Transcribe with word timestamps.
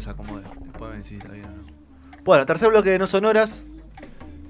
Desacomodé. 0.00 0.42
Después 0.64 0.90
me 0.90 0.96
decís, 0.98 1.18
está 1.18 1.32
bien 1.32 1.44
o 1.46 1.48
no. 1.48 1.62
Bueno, 2.24 2.44
tercer 2.46 2.68
bloque 2.68 2.90
de 2.90 2.98
No 2.98 3.06
Sonoras. 3.06 3.60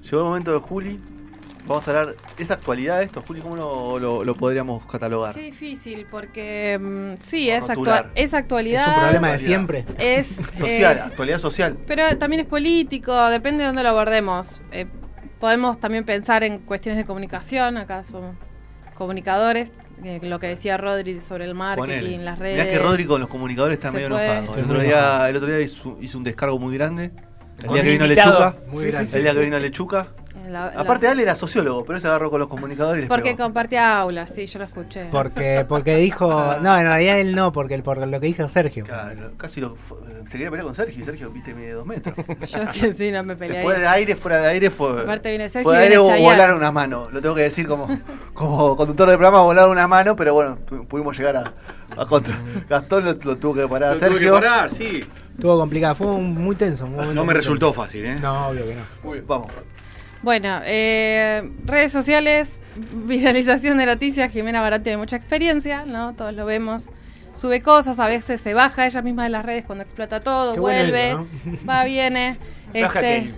Llegó 0.03 0.17
el 0.19 0.23
momento 0.25 0.51
de 0.53 0.59
Juli. 0.59 0.99
Vamos 1.67 1.87
a 1.87 1.91
hablar. 1.91 2.15
¿Es 2.37 2.49
actualidad 2.51 3.03
esto, 3.03 3.21
Juli? 3.25 3.39
¿Cómo 3.39 3.55
lo, 3.55 3.99
lo- 3.99 4.23
lo 4.25 4.35
podríamos 4.35 4.83
catalogar? 4.87 5.35
Qué 5.35 5.43
difícil, 5.43 6.07
porque 6.09 6.77
mm, 6.81 7.21
sí, 7.23 7.49
es, 7.49 7.69
actua- 7.69 8.07
es 8.15 8.33
actualidad. 8.33 8.81
Es 8.81 8.95
un 8.95 9.01
problema 9.03 9.31
de 9.31 9.37
siempre. 9.39 9.85
Es, 9.99 10.27
Social, 10.57 10.97
eh, 10.97 11.01
actualidad 11.01 11.37
social. 11.39 11.77
pero 11.85 12.17
también 12.17 12.41
es 12.41 12.47
político, 12.47 13.15
depende 13.29 13.59
de 13.61 13.67
dónde 13.67 13.83
lo 13.83 13.89
abordemos. 13.89 14.59
Eh, 14.71 14.87
podemos 15.39 15.79
también 15.79 16.03
pensar 16.03 16.43
en 16.43 16.57
cuestiones 16.59 16.97
de 16.97 17.05
comunicación, 17.05 17.77
acá 17.77 18.03
somos 18.03 18.35
comunicadores, 18.95 19.71
eh, 20.03 20.19
lo 20.23 20.39
que 20.39 20.47
decía 20.47 20.77
Rodri 20.77 21.19
sobre 21.19 21.45
el 21.45 21.53
marketing, 21.55 21.87
Ponele. 21.99 22.17
las 22.23 22.37
Mirá 22.39 22.49
redes. 22.49 22.67
que 22.67 22.79
Rodri 22.79 23.05
con 23.05 23.19
los 23.21 23.29
comunicadores 23.29 23.75
está 23.77 23.89
Se 23.89 23.95
medio 23.95 24.09
puede. 24.09 24.37
enojado. 24.37 24.57
El 24.57 24.65
otro, 24.65 24.79
día, 24.81 25.29
el 25.29 25.35
otro 25.35 25.47
día 25.49 25.59
hizo, 25.61 25.97
hizo 26.01 26.17
un 26.17 26.23
descargo 26.23 26.57
muy 26.59 26.73
grande. 26.75 27.11
El 27.59 27.65
Con 27.65 27.73
día 27.75 27.83
que 27.83 27.89
vino 27.91 28.05
invitado 28.05 28.31
Lechuca. 28.51 28.71
muy 28.71 28.85
grande. 28.85 29.17
el 29.17 29.23
día 29.23 29.33
que 29.33 29.39
vino 29.39 29.59
Lechuca. 29.59 30.07
Eh, 30.45 30.49
la- 30.49 30.71
la- 30.73 30.81
Aparte, 30.81 31.07
Ale 31.07 31.23
era 31.23 31.35
sociólogo, 31.35 31.83
pero 31.85 31.95
él 31.97 32.01
se 32.01 32.07
agarró 32.07 32.29
con 32.31 32.39
los 32.39 32.49
comunicadores 32.49 32.99
y 32.99 33.01
les 33.01 33.09
Porque 33.09 33.31
pegó. 33.35 33.43
compartía 33.43 33.99
aulas, 33.99 34.31
sí, 34.33 34.45
yo 34.45 34.59
lo 34.59 34.65
escuché. 34.65 35.07
Porque, 35.11 35.65
porque 35.67 35.95
dijo. 35.97 36.29
No, 36.61 36.77
en 36.77 36.85
realidad 36.85 37.19
él 37.19 37.35
no, 37.35 37.51
porque 37.51 37.75
el- 37.75 37.83
por 37.83 37.97
lo 38.05 38.19
que 38.19 38.27
dijo 38.27 38.47
Sergio. 38.47 38.85
Claro, 38.85 39.31
casi 39.37 39.59
lo, 39.61 39.75
fu- 39.75 39.97
se 40.25 40.31
quería 40.31 40.49
pelear 40.49 40.65
con 40.65 40.75
Sergio 40.75 41.01
y 41.01 41.05
Sergio, 41.05 41.29
viste, 41.31 41.53
mide 41.53 41.71
dos 41.73 41.85
metros. 41.85 42.15
Yo 42.51 42.59
que 42.71 42.93
sí, 42.93 43.11
no 43.11 43.23
me 43.23 43.35
peleé. 43.35 43.57
Después 43.57 43.79
de 43.79 43.87
aire, 43.87 44.15
fuera 44.15 44.37
de 44.39 44.47
aire 44.47 44.69
fue. 44.69 45.01
Aparte 45.01 45.29
viene 45.29 45.49
Sergio 45.49 45.71
de 45.71 45.77
aire 45.77 45.97
viene 45.99 46.19
o 46.19 46.23
volaron 46.23 46.57
una 46.57 46.71
mano. 46.71 47.09
Lo 47.11 47.21
tengo 47.21 47.35
que 47.35 47.41
decir 47.43 47.67
como, 47.67 47.87
como 48.33 48.75
conductor 48.75 49.07
del 49.07 49.17
programa, 49.17 49.41
volaron 49.43 49.71
una 49.71 49.87
mano, 49.87 50.15
pero 50.15 50.33
bueno, 50.33 50.57
pudimos 50.87 51.17
llegar 51.17 51.37
a, 51.37 51.53
a 52.01 52.05
contra. 52.05 52.35
Gastón 52.69 53.05
lo, 53.05 53.13
lo 53.13 53.37
tuvo 53.37 53.53
que 53.55 53.67
parar 53.67 53.89
a 53.91 53.93
Lo 53.93 53.99
tuve 53.99 54.09
que 54.09 54.13
Sergio. 54.15 54.33
parar, 54.33 54.71
sí. 54.71 55.03
Estuvo 55.33 55.57
complicado, 55.57 55.95
fue 55.95 56.07
muy 56.07 56.55
tenso. 56.55 56.87
No 56.87 57.25
me 57.25 57.33
resultó 57.33 57.73
fácil, 57.73 58.05
¿eh? 58.05 58.15
No, 58.21 58.49
obvio 58.49 58.65
que 58.65 58.75
no. 58.75 58.81
Muy 59.03 59.13
bien, 59.13 59.25
vamos. 59.27 59.47
Bueno, 60.23 60.61
eh, 60.65 61.49
redes 61.65 61.91
sociales, 61.91 62.61
viralización 62.75 63.77
de 63.77 63.87
noticias, 63.87 64.31
Jimena 64.31 64.61
Barón 64.61 64.83
tiene 64.83 64.97
mucha 64.97 65.15
experiencia, 65.15 65.85
¿no? 65.85 66.13
Todos 66.13 66.33
lo 66.33 66.45
vemos. 66.45 66.89
Sube 67.33 67.61
cosas, 67.61 67.99
a 67.99 68.07
veces 68.07 68.41
se 68.41 68.53
baja 68.53 68.85
ella 68.85 69.01
misma 69.01 69.23
de 69.23 69.29
las 69.29 69.45
redes 69.45 69.65
cuando 69.65 69.83
explota 69.83 70.19
todo, 70.19 70.53
Qué 70.53 70.59
bueno 70.59 70.79
vuelve, 70.79 71.09
eso, 71.11 71.27
va, 71.67 71.83
viene. 71.85 72.37
este. 72.73 73.33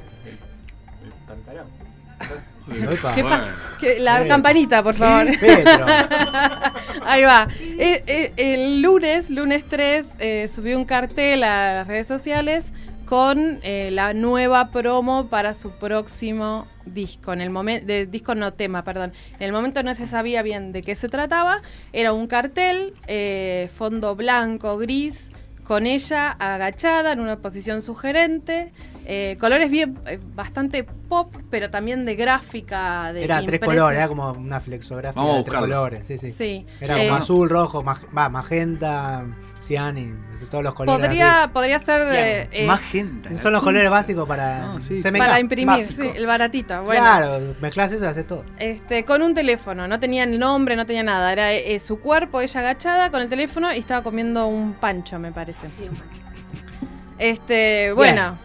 ¿Qué 3.16 3.24
pasa? 3.24 3.56
Que- 3.80 4.00
la 4.00 4.26
campanita, 4.26 4.82
por 4.82 4.96
favor. 4.96 5.28
Ahí 7.06 7.24
va. 7.24 7.48
Eh, 7.62 8.04
eh, 8.08 8.34
el 8.38 8.82
lunes, 8.82 9.30
lunes 9.30 9.66
3, 9.70 10.06
eh, 10.20 10.50
subió 10.54 10.78
un 10.78 10.86
cartel 10.86 11.44
a 11.44 11.74
las 11.76 11.88
redes 11.88 12.08
sociales 12.08 12.72
con 13.06 13.60
eh, 13.64 13.90
la 13.92 14.14
nueva 14.14 14.70
promo 14.72 15.28
para 15.28 15.54
su 15.54 15.72
próximo 15.72 16.68
disco. 16.86 17.34
En 17.34 17.42
el 17.42 17.50
momento, 17.50 17.86
de 17.88 18.06
disco 18.06 18.36
no 18.36 18.54
tema, 18.54 18.84
perdón. 18.84 19.14
En 19.40 19.44
el 19.44 19.52
momento 19.52 19.84
no 19.84 19.94
se 19.94 20.08
sabía 20.08 20.42
bien 20.42 20.72
de 20.72 20.82
qué 20.84 20.96
se 20.96 21.10
trataba. 21.10 21.62
Era 21.92 22.14
un 22.14 22.28
cartel, 22.28 22.94
eh, 23.08 23.70
fondo 23.74 24.16
blanco, 24.16 24.78
gris, 24.78 25.30
con 25.64 25.86
ella 25.88 26.32
agachada 26.32 27.14
en 27.14 27.20
una 27.22 27.38
posición 27.38 27.82
sugerente. 27.82 28.72
eh, 29.06 29.36
colores 29.38 29.70
bien, 29.70 30.00
eh, 30.08 30.18
bastante 30.34 30.86
pop, 30.86 31.34
pero 31.50 31.70
también 31.70 32.06
de 32.06 32.16
gráfica. 32.16 33.12
De 33.12 33.26
Era 33.26 33.42
tres 33.46 33.60
colores, 33.60 33.98
era 33.98 34.08
como 34.08 34.32
una 34.32 34.62
flexografía 34.62 35.22
Vamos 35.22 35.38
de 35.40 35.44
tres 35.44 35.60
colores. 35.60 36.08
Sí, 36.08 36.18
sí. 36.18 36.32
Sí. 36.32 36.66
Era 36.80 37.02
Eh, 37.02 37.08
como 37.08 37.18
azul, 37.20 37.50
rojo, 37.50 37.84
mag- 37.84 38.08
va, 38.18 38.30
magenta, 38.30 39.26
cian 39.64 39.98
y 39.98 40.06
de 40.40 40.46
todos 40.50 40.64
los 40.64 40.74
colores. 40.74 41.00
Podría, 41.08 41.50
podría 41.54 41.80
ser 41.80 42.02
eh, 42.14 42.50
eh, 42.52 42.66
Magenta. 42.68 43.30
así. 43.30 43.38
Son 43.38 43.54
los 43.54 43.64
colores 43.64 43.90
básicos 43.90 44.28
para 44.28 44.76
sí. 44.82 45.02
Para 45.02 45.40
imprimir, 45.40 45.84
sí, 45.86 46.10
el 46.16 46.26
baratito. 46.26 46.84
Bueno, 46.84 47.02
Claro, 47.02 47.40
mezclas 47.62 47.92
eso 47.94 48.04
y 48.04 48.08
haces 48.08 48.28
todo. 48.28 48.44
este, 48.58 49.06
con 49.06 49.22
un 49.22 49.34
teléfono, 49.34 49.88
no 49.88 50.00
tenía 50.00 50.26
ni 50.26 50.38
nombre, 50.38 50.76
no 50.76 50.86
tenía 50.86 51.04
nada. 51.04 51.32
Era 51.32 51.54
eh, 51.54 51.80
su 51.80 52.00
cuerpo, 52.00 52.42
ella 52.42 52.60
agachada 52.60 53.10
con 53.10 53.22
el 53.22 53.30
teléfono 53.30 53.74
y 53.74 53.80
estaba 53.80 54.04
comiendo 54.04 54.48
un 54.48 54.74
pancho, 54.74 55.18
me 55.20 55.32
parece. 55.32 55.68
Este, 57.18 57.92
bueno, 57.94 58.38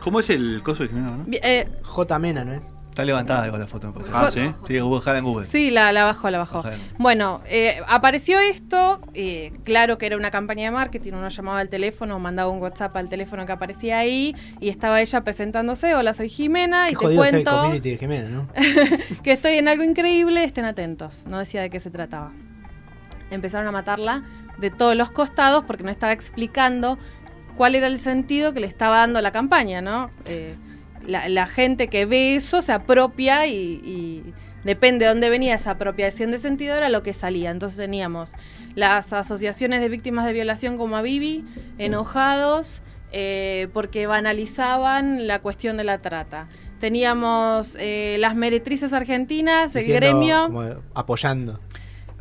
¿Cómo 0.00 0.20
es 0.20 0.30
el 0.30 0.62
coso 0.62 0.84
de 0.84 0.88
Jimena, 0.88 1.10
no? 1.10 1.24
eh, 1.30 1.68
J 1.82 2.18
Mena, 2.20 2.44
¿no 2.44 2.52
es? 2.54 2.72
Está 2.96 3.04
levantada 3.04 3.50
con 3.50 3.60
la 3.60 3.66
foto, 3.66 3.88
me 3.88 3.92
parece. 3.92 4.10
Ah, 4.14 4.30
sí. 4.30 4.54
Sí, 4.66 4.80
buscala 4.80 5.18
en 5.18 5.24
Google. 5.26 5.44
sí, 5.44 5.70
la, 5.70 5.92
la 5.92 6.04
bajó, 6.04 6.30
la 6.30 6.38
bajó. 6.38 6.64
Bueno, 6.96 7.42
eh, 7.44 7.82
apareció 7.88 8.40
esto, 8.40 9.02
eh, 9.12 9.52
claro 9.64 9.98
que 9.98 10.06
era 10.06 10.16
una 10.16 10.30
campaña 10.30 10.64
de 10.64 10.70
marketing, 10.70 11.12
uno 11.12 11.28
llamaba 11.28 11.60
al 11.60 11.68
teléfono, 11.68 12.18
mandaba 12.18 12.50
un 12.50 12.58
WhatsApp 12.58 12.96
al 12.96 13.10
teléfono 13.10 13.44
que 13.44 13.52
aparecía 13.52 13.98
ahí 13.98 14.34
y 14.60 14.70
estaba 14.70 15.02
ella 15.02 15.20
presentándose, 15.20 15.94
hola, 15.94 16.14
soy 16.14 16.30
Jimena 16.30 16.88
y 16.88 16.94
te 16.94 17.14
cuento... 17.14 17.50
community 17.50 17.90
de 17.90 17.98
Jiménez, 17.98 18.30
¿no? 18.30 18.48
que 19.22 19.32
estoy 19.32 19.58
en 19.58 19.68
algo 19.68 19.84
increíble, 19.84 20.42
estén 20.42 20.64
atentos. 20.64 21.26
No 21.26 21.38
decía 21.38 21.60
de 21.60 21.68
qué 21.68 21.80
se 21.80 21.90
trataba. 21.90 22.32
Empezaron 23.30 23.68
a 23.68 23.72
matarla 23.72 24.22
de 24.56 24.70
todos 24.70 24.96
los 24.96 25.10
costados 25.10 25.64
porque 25.66 25.84
no 25.84 25.90
estaba 25.90 26.14
explicando 26.14 26.96
cuál 27.58 27.74
era 27.74 27.88
el 27.88 27.98
sentido 27.98 28.54
que 28.54 28.60
le 28.60 28.66
estaba 28.66 28.96
dando 28.96 29.20
la 29.20 29.32
campaña, 29.32 29.82
¿no? 29.82 30.10
Eh, 30.24 30.56
la, 31.04 31.28
la 31.28 31.46
gente 31.46 31.88
que 31.88 32.06
ve 32.06 32.36
eso 32.36 32.62
se 32.62 32.72
apropia 32.72 33.46
y, 33.46 33.80
y 33.84 34.32
depende 34.64 35.04
de 35.04 35.10
dónde 35.10 35.30
venía 35.30 35.54
esa 35.54 35.72
apropiación 35.72 36.30
de 36.30 36.38
sentido 36.38 36.74
era 36.76 36.88
lo 36.88 37.02
que 37.02 37.14
salía. 37.14 37.50
Entonces 37.50 37.78
teníamos 37.78 38.34
las 38.74 39.12
asociaciones 39.12 39.80
de 39.80 39.88
víctimas 39.88 40.26
de 40.26 40.32
violación 40.32 40.76
como 40.76 40.96
Avivi, 40.96 41.44
enojados 41.78 42.82
eh, 43.12 43.68
porque 43.72 44.06
banalizaban 44.06 45.26
la 45.26 45.38
cuestión 45.40 45.76
de 45.76 45.84
la 45.84 45.98
trata. 45.98 46.48
Teníamos 46.80 47.76
eh, 47.80 48.16
las 48.18 48.34
meretrices 48.34 48.92
argentinas, 48.92 49.74
el 49.76 49.86
gremio. 49.86 50.44
como 50.48 50.64
apoyando. 50.92 51.60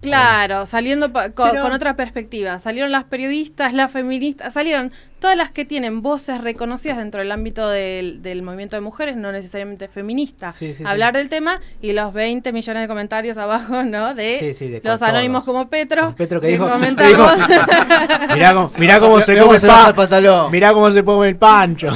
Claro, 0.05 0.65
saliendo 0.65 1.11
pa- 1.11 1.29
co- 1.31 1.47
Pero- 1.51 1.61
con 1.63 1.71
otra 1.71 1.95
perspectiva. 1.95 2.59
Salieron 2.59 2.91
las 2.91 3.03
periodistas, 3.05 3.73
las 3.73 3.91
feministas, 3.91 4.53
salieron 4.53 4.91
todas 5.19 5.35
las 5.37 5.51
que 5.51 5.65
tienen 5.65 6.01
voces 6.01 6.39
reconocidas 6.41 6.97
dentro 6.97 7.19
del 7.21 7.31
ámbito 7.31 7.67
del, 7.69 8.21
del 8.21 8.41
movimiento 8.43 8.75
de 8.75 8.81
mujeres, 8.81 9.15
no 9.17 9.31
necesariamente 9.31 9.87
feminista, 9.87 10.53
Sí, 10.53 10.67
sí, 10.67 10.73
sí. 10.75 10.83
hablar 10.85 11.13
del 11.13 11.29
tema 11.29 11.59
y 11.81 11.93
los 11.93 12.13
20 12.13 12.51
millones 12.51 12.81
de 12.83 12.87
comentarios 12.87 13.37
abajo, 13.37 13.83
¿no? 13.83 14.13
De, 14.13 14.37
Sí, 14.39 14.53
sí, 14.53 14.67
de 14.67 14.81
los 14.83 14.99
todos. 14.99 15.01
anónimos 15.01 15.43
como 15.43 15.67
Petro. 15.69 16.03
Como 16.03 16.15
Petro 16.15 16.39
que 16.41 16.47
dijo- 16.49 16.69
comentamos. 16.69 17.31
Mirá 18.33 18.53
cómo, 18.53 18.71
mirá 18.77 18.99
cómo 18.99 19.21
se 19.21 19.37
come 19.37 19.55
el 19.57 19.61
pan. 19.61 19.95
pantalón. 19.95 20.51
Mirá 20.51 20.73
cómo 20.73 20.91
se 20.91 21.03
come 21.03 21.29
el 21.29 21.37
pancho. 21.37 21.87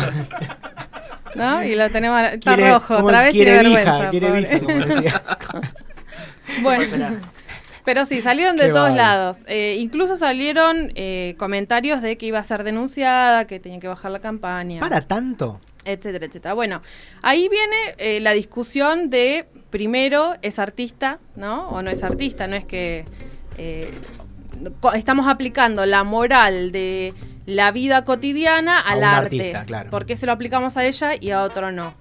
¿no? 1.35 1.63
Y 1.63 1.75
lo 1.75 1.89
tenemos, 1.91 2.21
está 2.23 2.55
Quiere- 2.55 2.71
rojo, 2.73 2.97
otra 2.97 3.21
vez 3.21 3.31
quiere 3.31 3.51
vija, 3.59 3.61
vergüenza. 3.61 4.09
quiere 4.09 4.31
vija, 4.31 4.59
como 4.59 4.85
decía. 4.85 5.21
Bueno, 6.63 7.17
pero 7.89 8.05
sí, 8.05 8.21
salieron 8.21 8.55
de 8.55 8.67
Qué 8.67 8.69
todos 8.69 8.93
lados. 8.93 9.39
Eh, 9.47 9.77
incluso 9.79 10.15
salieron 10.15 10.91
eh, 10.93 11.33
comentarios 11.39 12.03
de 12.03 12.19
que 12.19 12.27
iba 12.27 12.37
a 12.37 12.43
ser 12.43 12.63
denunciada, 12.63 13.47
que 13.47 13.59
tenía 13.59 13.79
que 13.79 13.87
bajar 13.87 14.11
la 14.11 14.19
campaña, 14.19 14.79
Para 14.79 15.01
tanto. 15.01 15.59
etcétera, 15.85 16.27
etcétera. 16.27 16.53
Bueno, 16.53 16.83
ahí 17.23 17.49
viene 17.49 17.95
eh, 17.97 18.19
la 18.19 18.33
discusión 18.33 19.09
de, 19.09 19.47
primero, 19.71 20.35
¿es 20.43 20.59
artista, 20.59 21.17
no? 21.35 21.67
¿O 21.69 21.81
no 21.81 21.89
es 21.89 22.03
artista? 22.03 22.45
No 22.45 22.55
es 22.55 22.65
que 22.65 23.05
eh, 23.57 23.91
estamos 24.93 25.27
aplicando 25.27 25.83
la 25.87 26.03
moral 26.03 26.71
de 26.71 27.15
la 27.47 27.71
vida 27.71 28.05
cotidiana 28.05 28.79
al 28.79 29.03
arte. 29.03 29.41
artista, 29.41 29.63
claro. 29.63 29.89
¿Por 29.89 30.05
qué 30.05 30.15
se 30.15 30.27
lo 30.27 30.31
aplicamos 30.31 30.77
a 30.77 30.85
ella 30.85 31.13
y 31.19 31.31
a 31.31 31.41
otro 31.41 31.71
no? 31.71 31.95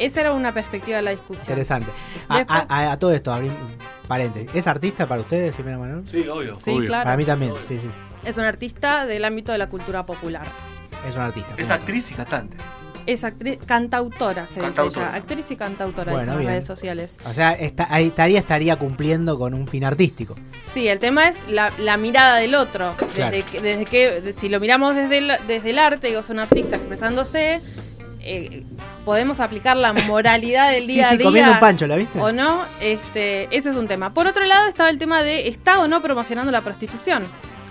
Esa 0.00 0.20
era 0.20 0.32
una 0.32 0.52
perspectiva 0.52 0.96
de 0.96 1.02
la 1.02 1.10
discusión. 1.12 1.44
Interesante. 1.46 1.90
A, 2.28 2.38
Después- 2.38 2.60
a- 2.68 2.74
a- 2.88 2.92
a 2.92 2.98
todo 2.98 3.12
esto, 3.12 3.32
abrí 3.32 3.48
un 3.48 3.56
paréntesis. 4.08 4.50
¿Es 4.54 4.66
artista 4.66 5.06
para 5.06 5.20
ustedes, 5.20 5.54
Jimena 5.56 5.78
Manuel? 5.78 6.04
Sí, 6.10 6.26
obvio. 6.28 6.56
Sí, 6.56 6.70
Obvio. 6.70 6.88
claro. 6.88 7.04
Para 7.04 7.16
mí 7.16 7.24
también, 7.24 7.52
sí, 7.68 7.78
sí. 7.78 7.90
Es 8.24 8.36
un 8.36 8.44
artista 8.44 9.06
del 9.06 9.24
ámbito 9.24 9.52
de 9.52 9.58
la 9.58 9.68
cultura 9.68 10.04
popular. 10.06 10.46
Es 11.08 11.14
un 11.16 11.22
artista. 11.22 11.54
Es 11.56 11.70
actriz 11.70 12.10
y 12.10 12.14
cantante. 12.14 12.56
Es 13.06 13.24
actriz, 13.24 13.58
cantautora, 13.64 14.46
se 14.46 14.54
dice 14.60 14.60
Cantautora. 14.66 15.08
ella. 15.08 15.16
Actriz 15.16 15.50
y 15.50 15.56
cantautora 15.56 16.12
Bueno, 16.12 16.32
en 16.32 16.38
las 16.38 16.46
redes 16.46 16.66
sociales. 16.66 17.18
O 17.24 17.32
sea, 17.32 17.52
esta- 17.52 17.98
estaría, 17.98 18.38
estaría 18.38 18.76
cumpliendo 18.76 19.38
con 19.38 19.54
un 19.54 19.66
fin 19.66 19.84
artístico. 19.84 20.36
Sí, 20.62 20.86
el 20.86 20.98
tema 20.98 21.26
es 21.28 21.38
la, 21.48 21.72
la 21.78 21.96
mirada 21.96 22.36
del 22.36 22.54
otro. 22.54 22.92
Claro. 23.14 23.30
Desde, 23.34 23.42
que, 23.50 23.60
desde 23.62 23.84
que, 23.86 24.20
de- 24.20 24.32
si 24.34 24.50
lo 24.50 24.60
miramos 24.60 24.94
desde 24.94 25.18
el, 25.18 25.32
desde 25.48 25.70
el 25.70 25.78
arte, 25.78 26.08
digo, 26.08 26.20
es 26.20 26.28
un 26.28 26.40
artista 26.40 26.76
expresándose, 26.76 27.62
eh, 28.20 28.64
podemos 29.10 29.40
aplicar 29.40 29.76
la 29.76 29.92
moralidad 29.92 30.70
del 30.70 30.82
Sí, 30.86 30.92
día 30.92 31.08
sí, 31.08 31.14
a 31.14 31.16
día. 31.18 31.26
comiendo 31.26 31.50
un 31.52 31.58
pancho, 31.58 31.86
¿la 31.88 31.96
viste? 31.96 32.20
¿O 32.20 32.30
no? 32.30 32.60
Este, 32.80 33.48
ese 33.50 33.70
es 33.70 33.74
un 33.74 33.88
tema. 33.88 34.14
Por 34.14 34.28
otro 34.28 34.44
lado 34.44 34.68
estaba 34.68 34.88
el 34.88 35.00
tema 35.00 35.24
de 35.24 35.48
¿está 35.48 35.80
o 35.80 35.88
no 35.88 36.00
promocionando 36.00 36.52
la 36.52 36.60
prostitución? 36.60 37.24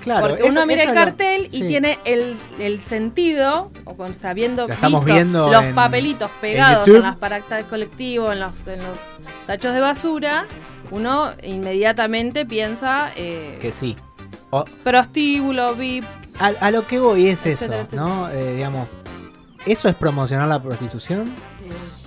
Claro, 0.04 0.28
Porque 0.28 0.44
eso- 0.44 0.52
uno 0.52 0.66
mira 0.66 0.82
eso 0.84 0.92
el 0.92 0.98
lo- 0.98 1.02
cartel 1.06 1.48
y 1.52 1.60
sí. 1.60 1.68
tiene 1.68 1.98
el, 2.04 2.36
el 2.60 2.82
sentido, 2.82 3.72
o 3.86 3.96
con 3.96 4.16
sabiendo 4.16 4.68
Lo 4.68 4.74
estamos 4.74 5.06
visto 5.06 5.14
viendo 5.16 5.50
los 5.50 5.64
en- 5.64 5.76
papelitos 5.76 6.30
pegados 6.42 6.88
en, 6.90 7.02
las 7.02 7.16
paractas 7.16 7.60
del 7.60 7.68
colectivo, 7.68 8.32
en 8.34 8.40
los, 8.42 8.52
en 8.68 8.80
los 8.80 8.98
tachos 9.48 9.74
de 9.74 9.80
basura, 9.80 10.46
uno 10.92 11.32
inmediatamente 11.44 12.46
piensa 12.46 13.12
eh, 13.16 13.58
Que 13.62 13.72
sí. 13.72 13.96
O- 14.52 14.66
prostíbulo, 14.84 15.76
VIP. 15.76 16.04
a, 16.40 16.48
a 16.60 16.72
lo 16.72 16.86
que 16.88 17.00
voy 17.00 17.28
es 17.28 17.46
eso, 17.46 17.66
etcétera. 17.66 17.86
¿no? 17.92 18.30
Eh, 18.30 18.54
digamos, 18.56 18.88
¿eso 19.66 19.90
es 19.90 19.96
promocionar 19.96 20.48
la 20.48 20.62
prostitución? 20.62 21.34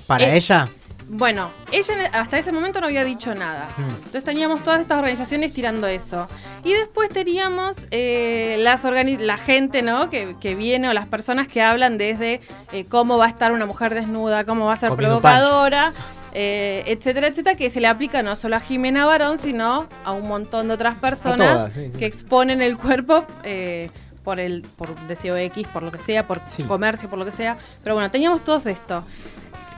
¿Para 0.06 0.24
Eh, 0.26 0.36
ella? 0.36 0.68
Bueno, 1.14 1.50
ella 1.72 2.06
en- 2.06 2.14
hasta 2.14 2.38
ese 2.38 2.52
momento 2.52 2.80
no 2.80 2.86
había 2.86 3.04
dicho 3.04 3.34
nada. 3.34 3.68
Mm. 3.76 3.82
Entonces 3.96 4.24
teníamos 4.24 4.62
todas 4.62 4.80
estas 4.80 4.98
organizaciones 4.98 5.52
tirando 5.52 5.86
eso. 5.86 6.26
Y 6.64 6.72
después 6.72 7.10
teníamos 7.10 7.86
eh, 7.90 8.56
las 8.60 8.84
organi- 8.84 9.18
la 9.18 9.36
gente, 9.36 9.82
¿no? 9.82 10.08
Que, 10.08 10.36
que 10.40 10.54
viene 10.54 10.88
o 10.88 10.92
las 10.94 11.06
personas 11.06 11.48
que 11.48 11.60
hablan 11.60 11.98
desde 11.98 12.40
eh, 12.72 12.86
cómo 12.88 13.18
va 13.18 13.26
a 13.26 13.28
estar 13.28 13.52
una 13.52 13.66
mujer 13.66 13.94
desnuda, 13.94 14.44
cómo 14.44 14.66
va 14.66 14.74
a 14.74 14.76
ser 14.76 14.88
Comiendo 14.90 15.20
provocadora, 15.20 15.92
eh, 16.32 16.82
etcétera, 16.86 17.26
etcétera, 17.26 17.56
que 17.56 17.68
se 17.68 17.80
le 17.80 17.88
aplica 17.88 18.22
no 18.22 18.34
solo 18.34 18.56
a 18.56 18.60
Jimena 18.60 19.04
Barón, 19.04 19.36
sino 19.36 19.88
a 20.04 20.12
un 20.12 20.26
montón 20.28 20.68
de 20.68 20.74
otras 20.74 20.96
personas 20.96 21.56
todas, 21.56 21.72
sí, 21.74 21.90
sí. 21.92 21.98
que 21.98 22.06
exponen 22.06 22.62
el 22.62 22.78
cuerpo. 22.78 23.26
eh, 23.44 23.90
por 24.24 24.40
el 24.40 24.62
por 24.62 24.98
deseo 25.06 25.36
X, 25.36 25.66
por 25.72 25.82
lo 25.82 25.92
que 25.92 26.00
sea, 26.00 26.26
por 26.26 26.40
Sí. 26.46 26.62
comercio, 26.64 27.08
por 27.10 27.18
lo 27.18 27.24
que 27.24 27.32
sea. 27.32 27.56
Pero 27.82 27.94
bueno, 27.94 28.10
teníamos 28.10 28.42
todo 28.44 28.56
esto. 28.68 29.04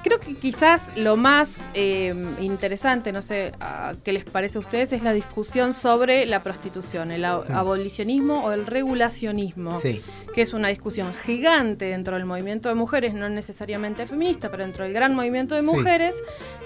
Creo 0.02 0.20
que 0.20 0.34
quizás 0.36 0.82
lo 0.96 1.16
más 1.16 1.48
eh, 1.72 2.14
interesante, 2.38 3.10
no 3.10 3.22
sé 3.22 3.52
a 3.58 3.94
qué 4.04 4.12
les 4.12 4.24
parece 4.24 4.58
a 4.58 4.60
ustedes, 4.60 4.92
es 4.92 5.02
la 5.02 5.14
discusión 5.14 5.72
sobre 5.72 6.26
la 6.26 6.42
prostitución, 6.42 7.10
el 7.10 7.24
abolicionismo 7.24 8.44
o 8.44 8.52
el 8.52 8.66
regulacionismo, 8.66 9.80
Sí. 9.80 10.02
que 10.34 10.42
es 10.42 10.52
una 10.52 10.68
discusión 10.68 11.10
gigante 11.24 11.86
dentro 11.86 12.16
del 12.16 12.26
movimiento 12.26 12.68
de 12.68 12.74
mujeres, 12.74 13.14
no 13.14 13.30
necesariamente 13.30 14.06
feminista, 14.06 14.50
pero 14.50 14.64
dentro 14.64 14.84
del 14.84 14.92
gran 14.92 15.14
movimiento 15.14 15.54
de 15.54 15.62
Sí. 15.62 15.66
mujeres, 15.68 16.14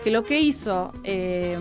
que 0.03 0.11
lo 0.11 0.25
que 0.25 0.41
hizo... 0.41 0.93
eh, 1.05 1.57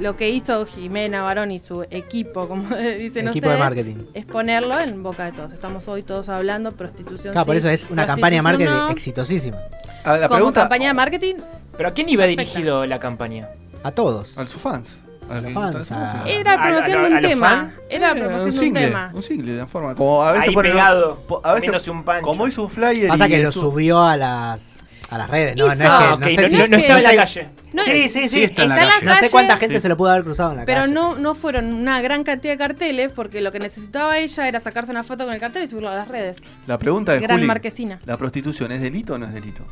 lo 0.00 0.16
que 0.16 0.28
hizo 0.30 0.64
Jimena 0.66 1.22
Barón 1.22 1.50
y 1.52 1.58
su 1.58 1.82
equipo, 1.90 2.48
como 2.48 2.62
dicen 2.98 3.28
Equipo 3.28 3.48
de 3.48 3.54
ustedes, 3.54 3.58
marketing. 3.58 3.96
es 4.14 4.24
ponerlo 4.26 4.78
en 4.80 5.02
boca 5.02 5.24
de 5.24 5.32
todos. 5.32 5.52
Estamos 5.52 5.88
hoy 5.88 6.02
todos 6.02 6.28
hablando 6.28 6.72
prostitución. 6.72 7.32
Claro, 7.32 7.46
por 7.46 7.54
sí, 7.54 7.58
eso 7.58 7.68
es 7.70 7.88
una 7.90 8.06
campaña 8.06 8.36
de 8.36 8.42
marketing 8.42 8.70
no. 8.70 8.90
exitosísima. 8.90 9.58
Ah, 10.04 10.16
la 10.18 10.28
Como 10.28 10.36
pregunta 10.36 10.60
campaña 10.62 10.88
de 10.88 10.94
marketing, 10.94 11.34
¿Pero 11.76 11.90
a 11.90 11.92
quién 11.92 12.08
iba 12.08 12.22
Perfecta. 12.22 12.42
dirigido 12.42 12.86
la 12.86 12.98
campaña? 12.98 13.48
A 13.82 13.90
todos. 13.92 14.36
a 14.38 14.46
sus 14.46 14.60
fans. 14.62 14.88
A 15.28 15.40
los 15.40 15.52
fans, 15.52 15.90
a- 15.92 16.22
era 16.26 16.52
¿A- 16.52 16.56
la 16.56 16.62
promoción 16.62 16.98
a- 16.98 17.08
de 17.08 17.14
a 17.14 17.16
un 17.16 17.20
tema. 17.22 17.46
fan? 17.48 17.74
Era 17.90 18.14
la 18.14 18.16
Eh, 18.20 18.22
promoción 18.24 18.54
de 18.54 18.66
un 18.68 18.72
tema. 18.72 19.10
Un 19.12 19.22
single, 19.22 19.50
de 19.52 19.58
una 19.58 19.66
forma. 19.66 19.94
Como 19.94 20.22
a 20.22 20.32
veces 20.32 20.48
Ahí 20.48 20.54
pegado, 20.54 21.16
po- 21.26 21.40
a 21.44 21.52
veces, 21.54 21.66
comiéndose 21.66 21.90
un 21.90 22.04
pancho. 22.04 22.26
Como 22.26 22.46
hizo 22.46 22.62
un 22.62 22.70
flyer. 22.70 23.08
Pasa 23.08 23.26
y 23.26 23.30
que 23.30 23.42
lo 23.42 23.50
subió 23.52 24.02
a 24.02 24.16
las 24.16 24.84
a 25.08 25.18
las 25.18 25.30
redes, 25.30 25.56
¿no? 25.56 25.66
no 25.66 25.72
es 25.72 25.78
que, 25.78 25.84
Ah, 25.86 26.06
no 26.10 26.14
ok, 26.16 26.24
sé 26.24 26.42
no, 26.42 26.48
si- 26.48 26.56
no- 26.56 26.66
no 26.66 26.76
es 26.76 26.82
estaba 26.82 26.98
en 26.98 27.04
la 27.04 27.16
calle. 27.16 27.48
No, 27.72 27.82
Sí, 27.84 28.08
sí, 28.08 28.28
sí. 28.28 28.42
está 28.42 28.62
en 28.64 28.68
la 28.70 28.74
está 28.76 28.84
en 28.84 28.88
la 28.88 29.00
calle. 29.00 29.20
No 29.20 29.26
sé 29.26 29.30
cuánta 29.30 29.56
gente 29.56 29.74
Sí. 29.76 29.80
se 29.82 29.88
lo 29.88 29.96
pudo 29.96 30.10
haber 30.10 30.24
cruzado 30.24 30.50
en 30.52 30.56
la 30.58 30.64
Pero 30.64 30.80
calle. 30.82 30.92
no, 30.92 31.16
no 31.16 31.34
fueron 31.34 31.72
una 31.72 32.00
gran 32.00 32.24
cantidad 32.24 32.54
de 32.54 32.58
carteles, 32.58 33.12
porque 33.12 33.40
lo 33.40 33.52
que 33.52 33.58
necesitaba 33.60 34.18
ella 34.18 34.48
era 34.48 34.58
sacarse 34.60 34.90
una 34.90 35.04
foto 35.04 35.24
con 35.24 35.34
el 35.34 35.40
cartel 35.40 35.62
y 35.62 35.66
subirlo 35.68 35.90
a 35.90 35.94
las 35.94 36.08
redes. 36.08 36.38
La 36.66 36.78
pregunta 36.78 37.14
es: 37.14 37.22
Gran 37.22 37.38
Juli, 37.38 37.46
marquesina. 37.46 38.00
¿la 38.04 38.16
prostitución 38.16 38.72
es 38.72 38.80
delito 38.80 39.14
o 39.14 39.18
no 39.18 39.26
es 39.26 39.32
delito? 39.34 39.64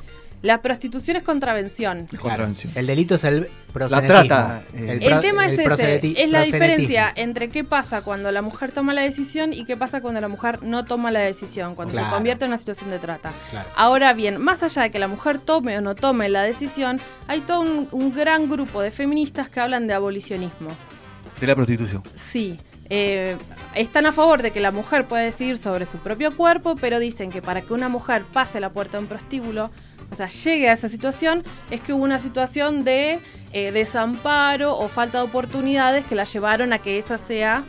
La 0.44 0.60
prostitución 0.60 1.16
es 1.16 1.22
contravención. 1.22 2.00
Es 2.00 2.08
Claro, 2.10 2.22
contravención. 2.22 2.72
el 2.76 2.86
delito 2.86 3.14
es 3.14 3.24
el 3.24 3.48
proselitismo. 3.72 4.14
trata, 4.26 4.62
eh. 4.74 4.98
El 5.00 5.08
pro- 5.10 5.20
tema 5.20 5.46
es 5.46 5.58
ese, 5.58 6.12
es 6.22 6.30
la 6.30 6.42
diferencia 6.42 7.10
entre 7.16 7.48
qué 7.48 7.64
pasa 7.64 8.02
cuando 8.02 8.30
la 8.30 8.42
mujer 8.42 8.70
toma 8.70 8.92
la 8.92 9.00
decisión 9.00 9.54
y 9.54 9.64
qué 9.64 9.76
pasa 9.78 10.02
cuando 10.02 10.20
la 10.20 10.28
mujer 10.28 10.62
no 10.62 10.84
toma 10.84 11.10
la 11.10 11.20
decisión, 11.20 11.74
cuando 11.74 11.94
se 11.94 12.02
convierte 12.10 12.44
en 12.44 12.50
una 12.50 12.58
situación 12.58 12.90
de 12.90 12.98
trata. 12.98 13.32
Claro. 13.50 13.68
Ahora 13.74 14.12
bien, 14.12 14.38
más 14.38 14.62
allá 14.62 14.82
de 14.82 14.90
que 14.90 14.98
la 14.98 15.08
mujer 15.08 15.38
tome 15.38 15.78
o 15.78 15.80
no 15.80 15.94
tome 15.94 16.28
la 16.28 16.42
decisión, 16.42 17.00
hay 17.26 17.40
todo 17.40 17.60
un, 17.62 17.88
un 17.90 18.14
gran 18.14 18.48
grupo 18.50 18.82
de 18.82 18.90
feministas 18.90 19.48
que 19.48 19.60
hablan 19.60 19.86
de 19.86 19.94
abolicionismo. 19.94 20.70
De 21.40 21.46
la 21.46 21.54
prostitución. 21.56 22.02
Sí. 22.14 22.60
eh, 22.90 23.38
están 23.74 24.04
a 24.04 24.12
favor 24.12 24.42
de 24.42 24.50
que 24.50 24.60
la 24.60 24.70
mujer 24.70 25.06
pueda 25.06 25.22
decidir 25.22 25.56
sobre 25.56 25.86
su 25.86 25.96
propio 25.98 26.36
cuerpo, 26.36 26.76
pero 26.76 26.98
dicen 26.98 27.30
que 27.30 27.40
para 27.40 27.62
que 27.62 27.72
una 27.72 27.88
mujer 27.88 28.24
pase 28.30 28.60
la 28.60 28.68
puerta 28.70 28.98
de 28.98 29.04
un 29.04 29.08
prostíbulo, 29.08 29.70
o 30.10 30.14
sea, 30.14 30.28
llegue 30.28 30.68
a 30.68 30.72
esa 30.72 30.88
situación, 30.88 31.44
es 31.70 31.80
que 31.80 31.92
hubo 31.92 32.04
una 32.04 32.20
situación 32.20 32.84
de 32.84 33.20
eh, 33.52 33.72
desamparo 33.72 34.76
o 34.78 34.88
falta 34.88 35.18
de 35.18 35.24
oportunidades 35.24 36.04
que 36.04 36.14
la 36.14 36.24
llevaron 36.24 36.72
a 36.72 36.78
que 36.78 36.98
esa 36.98 37.18
sea 37.18 37.64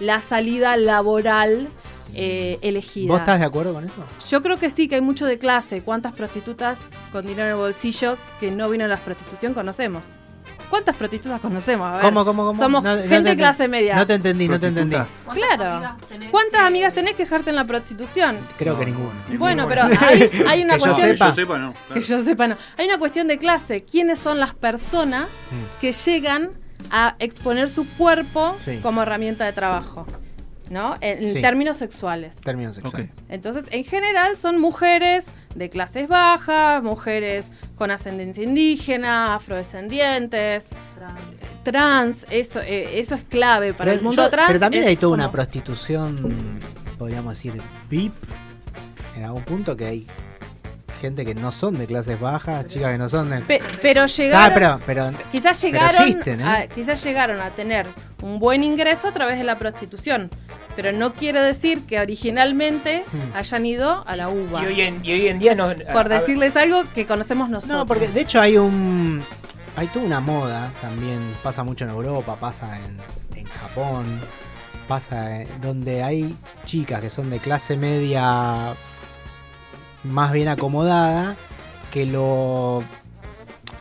la 0.00 0.20
salida 0.20 0.76
laboral 0.76 1.68
eh, 2.14 2.58
elegida. 2.62 3.12
¿Vos 3.12 3.20
estás 3.20 3.38
de 3.38 3.46
acuerdo 3.46 3.74
con 3.74 3.84
eso? 3.84 4.04
Yo 4.28 4.42
creo 4.42 4.58
que 4.58 4.70
sí, 4.70 4.88
que 4.88 4.96
hay 4.96 5.00
mucho 5.00 5.26
de 5.26 5.38
clase. 5.38 5.82
¿Cuántas 5.82 6.12
prostitutas 6.12 6.80
con 7.12 7.26
dinero 7.26 7.44
en 7.44 7.50
el 7.50 7.56
bolsillo 7.56 8.16
que 8.40 8.50
no 8.50 8.68
vino 8.70 8.84
a 8.84 8.88
la 8.88 8.98
prostitución 8.98 9.54
conocemos? 9.54 10.14
¿Cuántas 10.70 10.94
prostitutas 10.96 11.40
conocemos? 11.40 11.88
A 11.88 11.92
ver. 11.94 12.02
¿Cómo, 12.02 12.24
cómo, 12.24 12.44
cómo? 12.46 12.62
Somos 12.62 12.82
No- 12.82 12.94
no 12.96 13.02
gente 13.02 13.22
te 13.22 13.30
de 13.30 13.36
clase 13.36 13.68
media. 13.68 13.96
No 13.96 14.06
te 14.06 14.14
entendí, 14.14 14.48
no 14.48 14.60
te 14.60 14.66
entendí. 14.68 14.96
Claro. 15.32 15.96
¿Cuántas 16.30 16.60
amigas 16.62 16.92
tenés 16.94 17.14
que 17.14 17.24
dejarse 17.24 17.50
en 17.50 17.56
la 17.56 17.64
prostitución? 17.64 18.36
Creo 18.56 18.78
que 18.78 18.86
ninguna. 18.86 19.24
Bueno, 19.38 19.66
pero 19.68 19.82
hay, 20.00 20.30
hay 20.46 20.62
una 20.62 20.74
Que 20.74 20.80
yo 20.80 20.86
No, 20.86 20.92
cuestión... 20.94 21.10
que 21.12 21.16
yo 21.16 21.32
sepa. 21.34 21.58
no. 21.58 21.74
Que 21.92 22.00
yo 22.00 22.22
sepa, 22.22 22.48
no. 22.48 22.56
Hay 22.76 22.86
una 22.86 22.98
cuestión 22.98 23.28
de 23.28 23.38
clase. 23.38 23.84
¿Quiénes 23.84 24.18
son 24.18 24.38
las 24.40 24.54
personas 24.54 25.26
Mm. 25.50 25.80
que 25.80 25.92
llegan 25.92 26.50
a 26.90 27.16
exponer 27.18 27.68
su 27.68 27.88
cuerpo 27.96 28.56
Sí. 28.64 28.78
como 28.82 29.02
herramienta 29.02 29.44
de 29.44 29.52
trabajo? 29.52 30.06
¿No? 30.70 30.96
En, 31.00 31.26
Sí. 31.32 31.40
términos 31.40 31.78
sexuales. 31.78 32.36
Términos 32.42 32.76
sexuales. 32.76 33.08
Ok. 33.10 33.18
Entonces, 33.30 33.64
en 33.70 33.84
general 33.84 34.36
son 34.36 34.60
mujeres 34.60 35.30
de 35.54 35.70
clases 35.70 36.08
bajas, 36.08 36.82
mujeres 36.82 37.50
con 37.76 37.90
ascendencia 37.90 38.44
indígena, 38.44 39.34
afrodescendientes, 39.36 40.70
trans, 41.62 42.26
eso, 42.30 42.60
eh, 42.60 42.98
eso 43.00 43.14
es 43.14 43.24
clave 43.24 43.72
para 43.74 43.92
el 43.92 44.02
mundo 44.02 44.22
yo- 44.24 44.30
trans. 44.30 44.48
Pero 44.48 44.60
también 44.60 44.84
hay 44.84 44.96
toda 44.96 45.14
una 45.14 45.30
prostitución, 45.32 46.60
podríamos 46.98 47.34
decir, 47.34 47.60
VIP, 47.90 48.14
en 49.16 49.24
algún 49.24 49.42
punto 49.44 49.76
que 49.76 49.86
hay 49.86 50.06
gente 51.00 51.24
que 51.24 51.34
no 51.34 51.52
son 51.52 51.78
de 51.78 51.86
clases 51.86 52.18
bajas, 52.18 52.66
chicas 52.66 52.90
que 52.92 52.98
no 52.98 53.08
son 53.08 53.30
de... 53.30 53.40
Pe- 53.42 53.62
pero 53.80 54.02
Ah, 54.02 54.06
llegaron, 54.06 54.54
pero, 54.54 54.80
pero 54.84 55.12
quizás 55.30 55.58
pero 55.60 55.72
llegaron, 55.72 56.08
existen, 56.08 56.40
¿eh? 56.40 56.44
a, 56.44 56.66
quizás 56.66 57.02
llegaron 57.04 57.40
a 57.40 57.50
tener 57.50 57.86
un 58.22 58.38
buen 58.40 58.64
ingreso 58.64 59.06
a 59.08 59.12
través 59.12 59.38
de 59.38 59.44
la 59.44 59.58
prostitución, 59.58 60.28
pero 60.80 60.92
no 60.96 61.12
quiere 61.12 61.40
decir 61.40 61.82
que 61.86 61.98
originalmente 61.98 63.04
Hmm. 63.12 63.34
hayan 63.36 63.66
ido 63.66 64.04
a 64.06 64.14
la 64.14 64.28
uva. 64.28 64.62
Y 64.62 64.66
hoy 64.66 64.80
en, 64.82 65.04
y 65.04 65.10
hoy 65.12 65.26
en 65.26 65.40
día 65.40 65.56
no. 65.56 65.74
por 65.92 66.12
a- 66.12 66.16
a- 66.16 66.20
decirles 66.20 66.54
algo 66.54 66.84
que 66.94 67.04
conocemos 67.04 67.50
nosotros. 67.50 67.78
No, 67.80 67.84
porque 67.86 68.06
de 68.06 68.20
hecho 68.20 68.40
hay 68.40 68.56
un. 68.58 69.24
Hay 69.74 69.88
toda 69.88 70.06
una 70.06 70.20
moda 70.20 70.70
también. 70.80 71.18
Pasa 71.42 71.64
mucho 71.64 71.82
en 71.84 71.90
Europa, 71.90 72.36
pasa 72.38 72.78
en, 72.78 72.96
en 73.36 73.44
Japón. 73.46 74.20
Pasa 74.86 75.40
en- 75.42 75.60
donde 75.60 76.04
hay 76.04 76.36
chicas 76.64 77.00
que 77.00 77.10
son 77.10 77.28
de 77.28 77.40
clase 77.40 77.76
media 77.76 78.74
más 80.04 80.30
bien 80.32 80.46
acomodada 80.46 81.34
que 81.92 82.06
lo 82.06 82.84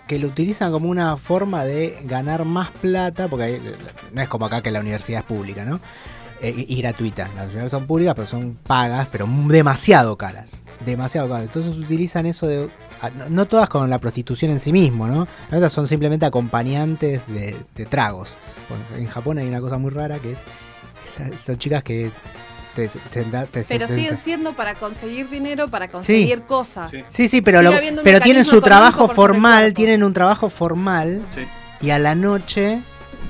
que 0.07 0.17
lo 0.17 0.29
utilizan 0.29 0.71
como 0.71 0.89
una 0.89 1.15
forma 1.17 1.63
de 1.63 1.99
ganar 2.05 2.43
más 2.43 2.71
plata, 2.71 3.27
porque 3.27 3.61
no 4.13 4.21
es 4.21 4.27
como 4.29 4.47
acá 4.47 4.63
que 4.63 4.71
la 4.71 4.79
universidad 4.79 5.19
es 5.19 5.25
pública, 5.25 5.63
¿no? 5.63 5.79
Eh, 6.41 6.65
y 6.67 6.75
gratuita. 6.81 7.23
Las 7.29 7.45
universidades 7.45 7.71
son 7.71 7.87
públicas, 7.87 8.13
pero 8.15 8.27
son 8.27 8.57
pagas, 8.63 9.07
pero 9.11 9.27
demasiado 9.47 10.17
caras. 10.17 10.63
Demasiado 10.85 11.27
caras. 11.29 11.45
Entonces 11.45 11.75
utilizan 11.75 12.25
eso 12.27 12.45
de. 12.47 12.69
no- 13.15 13.29
No 13.29 13.45
todas 13.47 13.67
con 13.69 13.89
la 13.89 13.97
prostitución 13.99 14.51
en 14.51 14.59
sí 14.59 14.71
mismo, 14.71 15.07
¿no? 15.07 15.27
Otras 15.51 15.73
son 15.73 15.87
simplemente 15.87 16.25
acompañantes 16.25 17.25
de, 17.27 17.55
de 17.75 17.85
tragos. 17.85 18.29
Porque 18.69 19.01
en 19.01 19.07
Japón 19.07 19.37
hay 19.39 19.47
una 19.47 19.61
cosa 19.61 19.77
muy 19.77 19.89
rara 19.91 20.19
que 20.19 20.33
es. 20.33 20.39
esa- 21.05 21.37
Son 21.43 21.57
chicas 21.57 21.81
que 21.83 22.11
te, 22.75 22.87
te- 22.87 23.23
te- 23.23 23.63
Pero 23.67 23.87
te- 23.87 23.95
siguen 23.95 24.17
siendo 24.17 24.53
para 24.53 24.75
conseguir 24.75 25.27
dinero, 25.31 25.67
para 25.69 25.87
conseguir 25.87 26.43
cosas. 26.43 26.91
Sí. 27.09 27.27
Sí, 27.27 27.41
pero, 27.41 27.63
lo- 27.63 27.71
pero 28.03 28.19
tienen 28.21 28.43
su 28.45 28.61
trabajo 28.61 29.07
formal, 29.07 29.73
tienen 29.73 30.03
un 30.03 30.13
trabajo 30.13 30.51
formal 30.51 31.25
Sí. 31.33 31.41
y 31.87 31.89
a 31.89 31.97
la 31.97 32.13
noche 32.13 32.81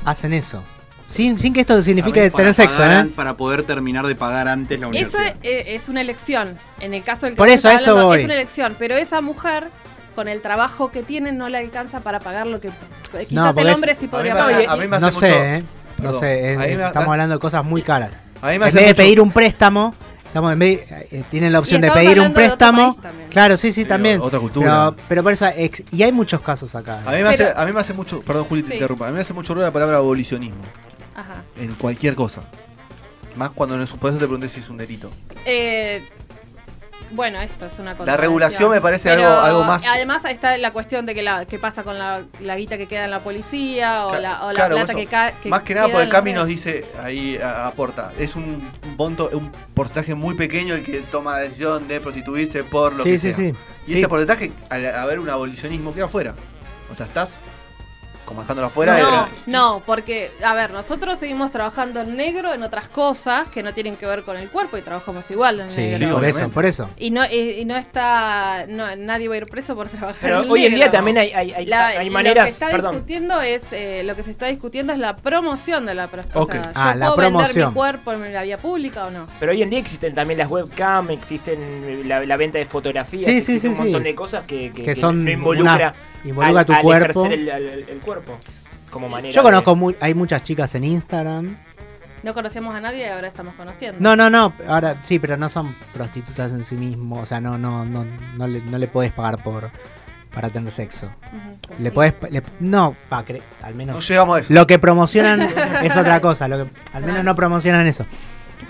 hacen 0.03 0.33
eso. 0.33 0.61
Sin, 1.09 1.39
sin 1.39 1.53
que 1.53 1.61
esto 1.61 1.81
signifique 1.81 2.29
tener 2.31 2.53
sexo, 2.53 2.83
¿eh? 2.83 2.93
an- 2.93 3.09
Para 3.09 3.35
poder 3.37 3.63
terminar 3.63 4.05
de 4.05 4.15
pagar 4.15 4.47
antes 4.47 4.77
la 4.79 4.87
Eso 4.87 4.89
universidad. 5.17 5.25
es, 5.41 5.67
eh, 5.67 5.75
es 5.75 5.87
una 5.89 6.01
elección. 6.01 6.57
En 6.81 6.93
el 6.93 7.03
caso 7.03 7.25
del 7.25 7.35
que 7.35 7.37
Por 7.37 7.47
eso, 7.49 7.69
eso 7.69 7.91
hablando, 7.91 8.07
voy. 8.07 8.19
Es 8.19 8.25
una 8.25 8.33
elección, 8.33 8.75
pero 8.77 8.95
esa 8.97 9.21
mujer, 9.21 9.69
con 10.15 10.27
el 10.27 10.41
trabajo 10.41 10.91
que 10.91 11.03
tiene, 11.03 11.31
no 11.31 11.47
le 11.47 11.57
alcanza 11.59 12.01
para 12.01 12.19
pagar 12.19 12.45
lo 12.47 12.59
que. 12.59 12.69
Quizás 13.27 13.55
el 13.55 13.67
es- 13.67 13.75
hombre 13.75 13.95
sí 13.95 13.99
A 13.99 14.03
mí 14.03 14.07
podría 14.09 14.35
pagar. 14.35 14.65
a 14.67 14.75
mí 14.75 14.87
me 14.87 14.95
hace 14.97 15.01
No 15.05 15.07
mucho- 15.11 15.19
sé, 15.21 15.55
¿eh? 15.57 15.63
No 15.99 16.13
sé, 16.13 16.53
estamos 16.83 17.09
hablando 17.09 17.35
de 17.35 17.39
cosas 17.39 17.63
muy 17.63 17.81
caras. 17.81 18.11
A 18.41 18.47
mí 18.49 18.59
me 18.59 18.67
En 18.67 18.73
vez 18.75 18.85
de 18.87 18.93
pedir 18.93 19.19
un 19.21 19.31
préstamo, 19.31 19.95
estamos 20.25 20.51
en 20.53 20.59
vez 20.59 20.91
eh, 20.91 21.23
tienen 21.31 21.51
la 21.53 21.59
opción 21.59 21.81
de 21.81 21.89
pedir 21.89 22.19
un 22.19 22.33
préstamo. 22.33 22.95
Claro, 23.31 23.55
sí, 23.57 23.71
sí, 23.71 23.85
también. 23.85 24.19
otra 24.21 24.39
cultura. 24.39 24.91
Pero, 24.91 25.05
pero 25.07 25.23
por 25.23 25.31
eso, 25.33 25.47
ex- 25.55 25.83
y 25.91 26.03
hay 26.03 26.11
muchos 26.11 26.41
casos 26.41 26.75
acá. 26.75 26.99
A 27.05 27.11
mí, 27.11 27.23
me 27.23 27.29
hace, 27.29 27.51
a 27.55 27.65
mí 27.65 27.71
me 27.71 27.79
hace 27.79 27.93
mucho, 27.93 28.19
perdón 28.21 28.43
Juli, 28.43 28.61
te 28.63 28.67
Sí. 28.69 28.73
interrumpa, 28.75 29.07
a 29.07 29.09
mí 29.09 29.15
me 29.15 29.21
hace 29.21 29.33
mucho 29.33 29.53
ruido 29.55 29.65
la 29.67 29.73
palabra 29.73 29.97
abolicionismo, 29.97 30.61
Ajá. 31.17 31.43
en 31.59 31.73
cualquier 31.75 32.15
cosa. 32.15 32.41
Más 33.35 33.51
cuando 33.51 33.75
no 33.77 33.83
es, 33.83 33.91
por 33.91 34.09
eso 34.11 34.19
te 34.19 34.25
pregunté 34.25 34.47
si 34.49 34.61
es 34.61 34.69
un 34.69 34.77
delito. 34.77 35.11
Eh, 35.45 36.07
bueno, 37.11 37.39
esto 37.39 37.65
es 37.67 37.79
una 37.79 37.93
La 38.05 38.17
regulación 38.17 38.69
me 38.71 38.81
parece 38.81 39.09
algo- 39.11 39.27
algo 39.27 39.63
más- 39.63 39.83
Además 39.87 40.25
está 40.25 40.57
la 40.57 40.71
cuestión 40.73 41.05
de 41.05 41.15
que 41.15 41.21
la, 41.23 41.45
qué 41.45 41.57
pasa 41.57 41.83
con 41.83 41.97
la, 41.97 42.25
la 42.41 42.55
guita 42.57 42.77
que 42.77 42.85
queda 42.87 43.05
en 43.05 43.11
la 43.11 43.21
policía 43.23 44.05
o 44.07 44.11
Ca- 44.11 44.19
la, 44.19 44.43
o 44.43 44.47
la 44.47 44.53
claro, 44.53 44.75
plata 44.75 44.91
eso. 44.93 44.99
que, 44.99 45.05
ca- 45.07 45.31
que 45.41 45.49
Más 45.49 45.61
que 45.61 45.73
nada 45.75 45.87
queda 45.87 45.95
porque 45.97 46.09
Cami 46.09 46.33
nos 46.33 46.47
dice, 46.47 46.85
ahí 47.01 47.37
a- 47.37 47.67
aporta, 47.67 48.11
es 48.19 48.35
un 48.35 48.67
monto, 48.97 49.29
un 49.31 49.51
porcentaje 49.73 50.15
muy 50.15 50.35
pequeño 50.35 50.73
el 50.75 50.83
que 50.83 50.99
toma 51.01 51.33
la 51.33 51.39
decisión 51.39 51.87
de 51.87 52.01
prostituirse 52.01 52.63
por 52.63 52.93
lo 52.95 53.03
sí, 53.03 53.11
que 53.11 53.17
sí, 53.19 53.31
sea. 53.31 53.35
sí. 53.37 53.53
Y 53.83 53.91
Sí. 53.93 53.97
ese 53.99 54.07
porcentaje, 54.09 54.51
al 54.69 54.85
haber 54.87 55.19
un 55.19 55.29
abolicionismo, 55.29 55.93
queda 55.93 56.05
afuera. 56.05 56.33
O 56.91 56.95
sea, 56.95 57.05
estás 57.05 57.29
como 58.27 58.41
dejándolo 58.41 58.67
afuera. 58.67 58.97
No, 58.99 59.27
no, 59.77 59.83
porque, 59.85 60.31
a 60.43 60.53
ver, 60.53 60.71
nosotros 60.71 61.17
seguimos 61.17 61.49
trabajando 61.49 62.01
en 62.01 62.17
negro 62.17 62.53
en 62.53 62.61
otras 62.61 62.89
cosas 62.89 63.47
que 63.47 63.63
no 63.63 63.73
tienen 63.73 63.95
que 63.95 64.05
ver 64.05 64.23
con 64.23 64.35
el 64.35 64.49
cuerpo 64.49 64.77
y 64.77 64.81
trabajamos 64.81 65.31
igual 65.31 65.61
en 65.61 65.71
Sí, 65.71 65.79
negro. 65.81 66.09
por 66.09 66.19
obviamente. 66.19 66.41
eso, 66.41 66.49
por 66.51 66.65
eso. 66.65 66.89
Y 66.97 67.11
no, 67.11 67.23
y, 67.25 67.51
y 67.61 67.65
no 67.65 67.77
está, 67.77 68.65
no, 68.67 68.93
nadie 68.97 69.29
va 69.29 69.35
a 69.35 69.37
ir 69.37 69.45
preso 69.47 69.75
por 69.75 69.87
trabajar 69.87 70.19
Pero 70.21 70.43
en 70.43 70.51
hoy 70.51 70.65
en 70.65 70.75
día 70.75 70.91
también 70.91 71.17
hay, 71.17 71.31
hay, 71.31 71.53
hay, 71.53 71.65
La- 71.65 71.87
hay 71.87 71.97
Lo 71.99 72.03
que 72.03 72.09
maneras. 72.11 72.49
está 72.49 72.69
Perdón. 72.69 72.91
discutiendo 72.91 73.41
es 73.41 73.63
eh, 73.71 74.03
lo 74.05 74.15
que 74.15 74.23
se 74.23 74.31
está 74.31 74.47
discutiendo 74.47 74.91
es 74.91 74.99
la 74.99 75.15
promoción 75.15 75.85
de 75.85 75.93
la 75.95 76.07
prostitución. 76.07 76.59
Ok. 76.59 76.67
O 76.67 76.73
sea, 76.73 76.73
Ah, 76.75 76.93
yo 76.93 76.99
la 76.99 77.05
puedo 77.07 77.17
vender 77.17 77.31
promoción. 77.45 77.69
mi 77.69 77.73
cuerpo 77.73 78.11
en 78.13 78.33
la 78.33 78.43
vía 78.43 78.57
pública 78.57 79.05
o 79.05 79.09
no. 79.09 79.27
Pero 79.39 79.53
hoy 79.53 79.63
en 79.63 79.69
día 79.69 79.79
existen 79.79 80.13
también 80.13 80.37
las 80.37 80.49
webcam, 80.49 81.09
existen 81.11 82.07
la, 82.07 82.25
la 82.25 82.37
venta 82.37 82.57
de 82.57 82.65
fotografías, 82.65 83.23
Sí, 83.23 83.31
sí, 83.41 83.53
existe 83.53 83.59
sí, 83.61 83.67
un 83.69 83.77
montón 83.77 84.01
sí. 84.01 84.07
de 84.09 84.15
cosas 84.15 84.45
que, 84.45 84.71
que, 84.71 84.73
Que 84.73 84.83
que 84.83 84.95
son 84.95 85.23
no 85.23 85.31
involucra, 85.31 85.73
una- 85.75 85.93
involucra 86.25 86.59
al- 86.61 86.65
tu 86.65 86.73
al 86.73 86.81
cuerpo. 86.81 87.25
el, 87.25 87.49
al- 87.49 87.63
el 87.87 87.99
cuerpo 87.99 88.37
como 88.89 89.09
manera. 89.09 89.33
Yo 89.33 89.43
conozco, 89.43 89.71
de- 89.73 89.79
mu- 89.79 89.93
hay 89.99 90.13
muchas 90.13 90.43
chicas 90.43 90.73
en 90.75 90.83
Instagram. 90.83 91.57
No 92.23 92.33
conocíamos 92.33 92.73
a 92.75 92.81
nadie 92.81 93.05
y 93.05 93.09
ahora 93.09 93.27
estamos 93.27 93.53
conociendo. 93.55 93.99
No, 94.01 94.15
no, 94.15 94.29
no, 94.29 94.53
ahora 94.67 94.97
sí, 95.03 95.19
pero 95.19 95.37
no 95.37 95.49
son 95.49 95.75
prostitutas 95.93 96.51
en 96.51 96.63
sí 96.63 96.75
mismo. 96.75 97.19
O 97.21 97.25
sea, 97.25 97.39
no, 97.39 97.57
no, 97.57 97.85
no, 97.85 98.05
no 98.37 98.47
le, 98.47 98.59
no 98.61 98.77
le 98.77 98.87
podés 98.87 99.11
pagar 99.11 99.41
por 99.43 99.69
para 100.33 100.49
tener 100.49 100.71
sexo. 100.71 101.09
Le 101.79 101.91
podés, 101.91 102.13
le- 102.29 102.43
no, 102.59 102.95
pa, 103.09 103.23
cre- 103.25 103.41
al 103.61 103.75
menos. 103.75 103.95
No 103.95 104.01
llegamos 104.01 104.37
a 104.37 104.39
eso. 104.41 104.53
Lo 104.53 104.67
que 104.67 104.77
promocionan 104.79 105.41
es 105.83 105.95
otra 105.95 106.19
cosa. 106.19 106.47
Lo 106.47 106.57
que, 106.65 106.71
al 106.93 107.03
menos 107.03 107.23
no 107.23 107.35
promocionan 107.35 107.85
eso. 107.87 108.05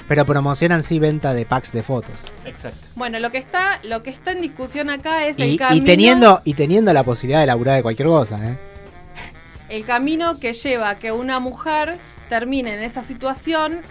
Pero 0.07 0.25
promocionan 0.25 0.83
sí 0.83 0.99
venta 0.99 1.33
de 1.33 1.45
packs 1.45 1.71
de 1.71 1.83
fotos. 1.83 2.15
Exacto. 2.45 2.87
Bueno, 2.95 3.19
lo 3.19 3.29
que 3.31 3.37
está, 3.37 3.79
lo 3.83 4.03
que 4.03 4.09
está 4.09 4.31
en 4.31 4.41
discusión 4.41 4.89
acá 4.89 5.25
es 5.25 5.37
el 5.39 5.57
camino. 5.57 5.83
y 5.83 5.85
teniendo, 5.85 6.41
y 6.43 6.53
teniendo 6.53 6.93
la 6.93 7.03
posibilidad 7.03 7.39
de 7.41 7.47
laburar 7.47 7.75
de 7.77 7.83
cualquier 7.83 8.07
cosa, 8.07 8.39
¿eh? 8.45 8.57
el 9.69 9.83
camino 9.85 10.39
que 10.39 10.53
lleva 10.53 10.89
a 10.91 10.99
que 10.99 11.11
una 11.11 11.39
mujer 11.39 11.97
termine 12.29 12.73
en 12.73 12.83
esa 12.83 13.01
situación, 13.01 13.81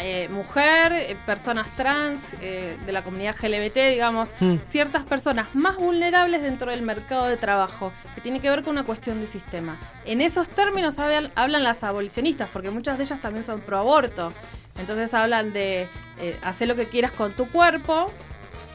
eh, 0.00 0.28
mujer, 0.30 0.92
eh, 0.92 1.16
personas 1.26 1.66
trans, 1.76 2.20
eh, 2.40 2.76
de 2.84 2.92
la 2.92 3.02
comunidad 3.02 3.36
LGBT, 3.40 3.90
digamos, 3.90 4.34
Mm. 4.40 4.56
ciertas 4.66 5.04
personas 5.04 5.54
más 5.54 5.76
vulnerables 5.76 6.42
dentro 6.42 6.70
del 6.70 6.82
mercado 6.82 7.26
de 7.26 7.36
trabajo, 7.36 7.92
que 8.14 8.20
tiene 8.20 8.40
que 8.40 8.50
ver 8.50 8.62
con 8.62 8.72
una 8.72 8.84
cuestión 8.84 9.20
de 9.20 9.26
sistema. 9.26 9.78
En 10.04 10.20
esos 10.20 10.48
términos 10.48 10.98
hablan, 10.98 11.30
hablan 11.36 11.62
las 11.62 11.82
abolicionistas, 11.84 12.48
porque 12.52 12.70
muchas 12.70 12.98
de 12.98 13.04
ellas 13.04 13.20
también 13.20 13.44
son 13.44 13.60
pro 13.60 13.78
aborto. 13.78 14.32
Entonces 14.78 15.12
hablan 15.14 15.52
de 15.52 15.88
eh, 16.20 16.38
hacer 16.42 16.68
lo 16.68 16.74
que 16.74 16.86
quieras 16.86 17.12
con 17.12 17.32
tu 17.32 17.48
cuerpo, 17.50 18.10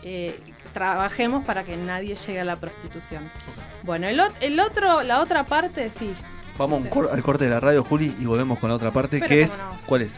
eh, 0.03 0.39
trabajemos 0.73 1.45
para 1.45 1.63
que 1.63 1.77
nadie 1.77 2.15
llegue 2.15 2.39
a 2.39 2.45
la 2.45 2.55
prostitución. 2.55 3.29
Bueno, 3.83 4.07
el, 4.07 4.21
el 4.41 4.59
otro, 4.59 5.03
la 5.03 5.19
otra 5.19 5.45
parte, 5.45 5.89
sí, 5.89 6.13
Vamos 6.57 6.85
cor- 6.87 7.09
al 7.11 7.23
corte 7.23 7.45
de 7.45 7.49
la 7.49 7.59
radio, 7.59 7.83
Juli, 7.83 8.13
y 8.19 8.25
volvemos 8.25 8.59
con 8.59 8.69
la 8.69 8.75
otra 8.75 8.91
parte, 8.91 9.17
Pero 9.19 9.27
que 9.29 9.41
es... 9.43 9.57
no. 9.57 9.79
¿Cuál 9.85 10.01
es? 10.03 10.11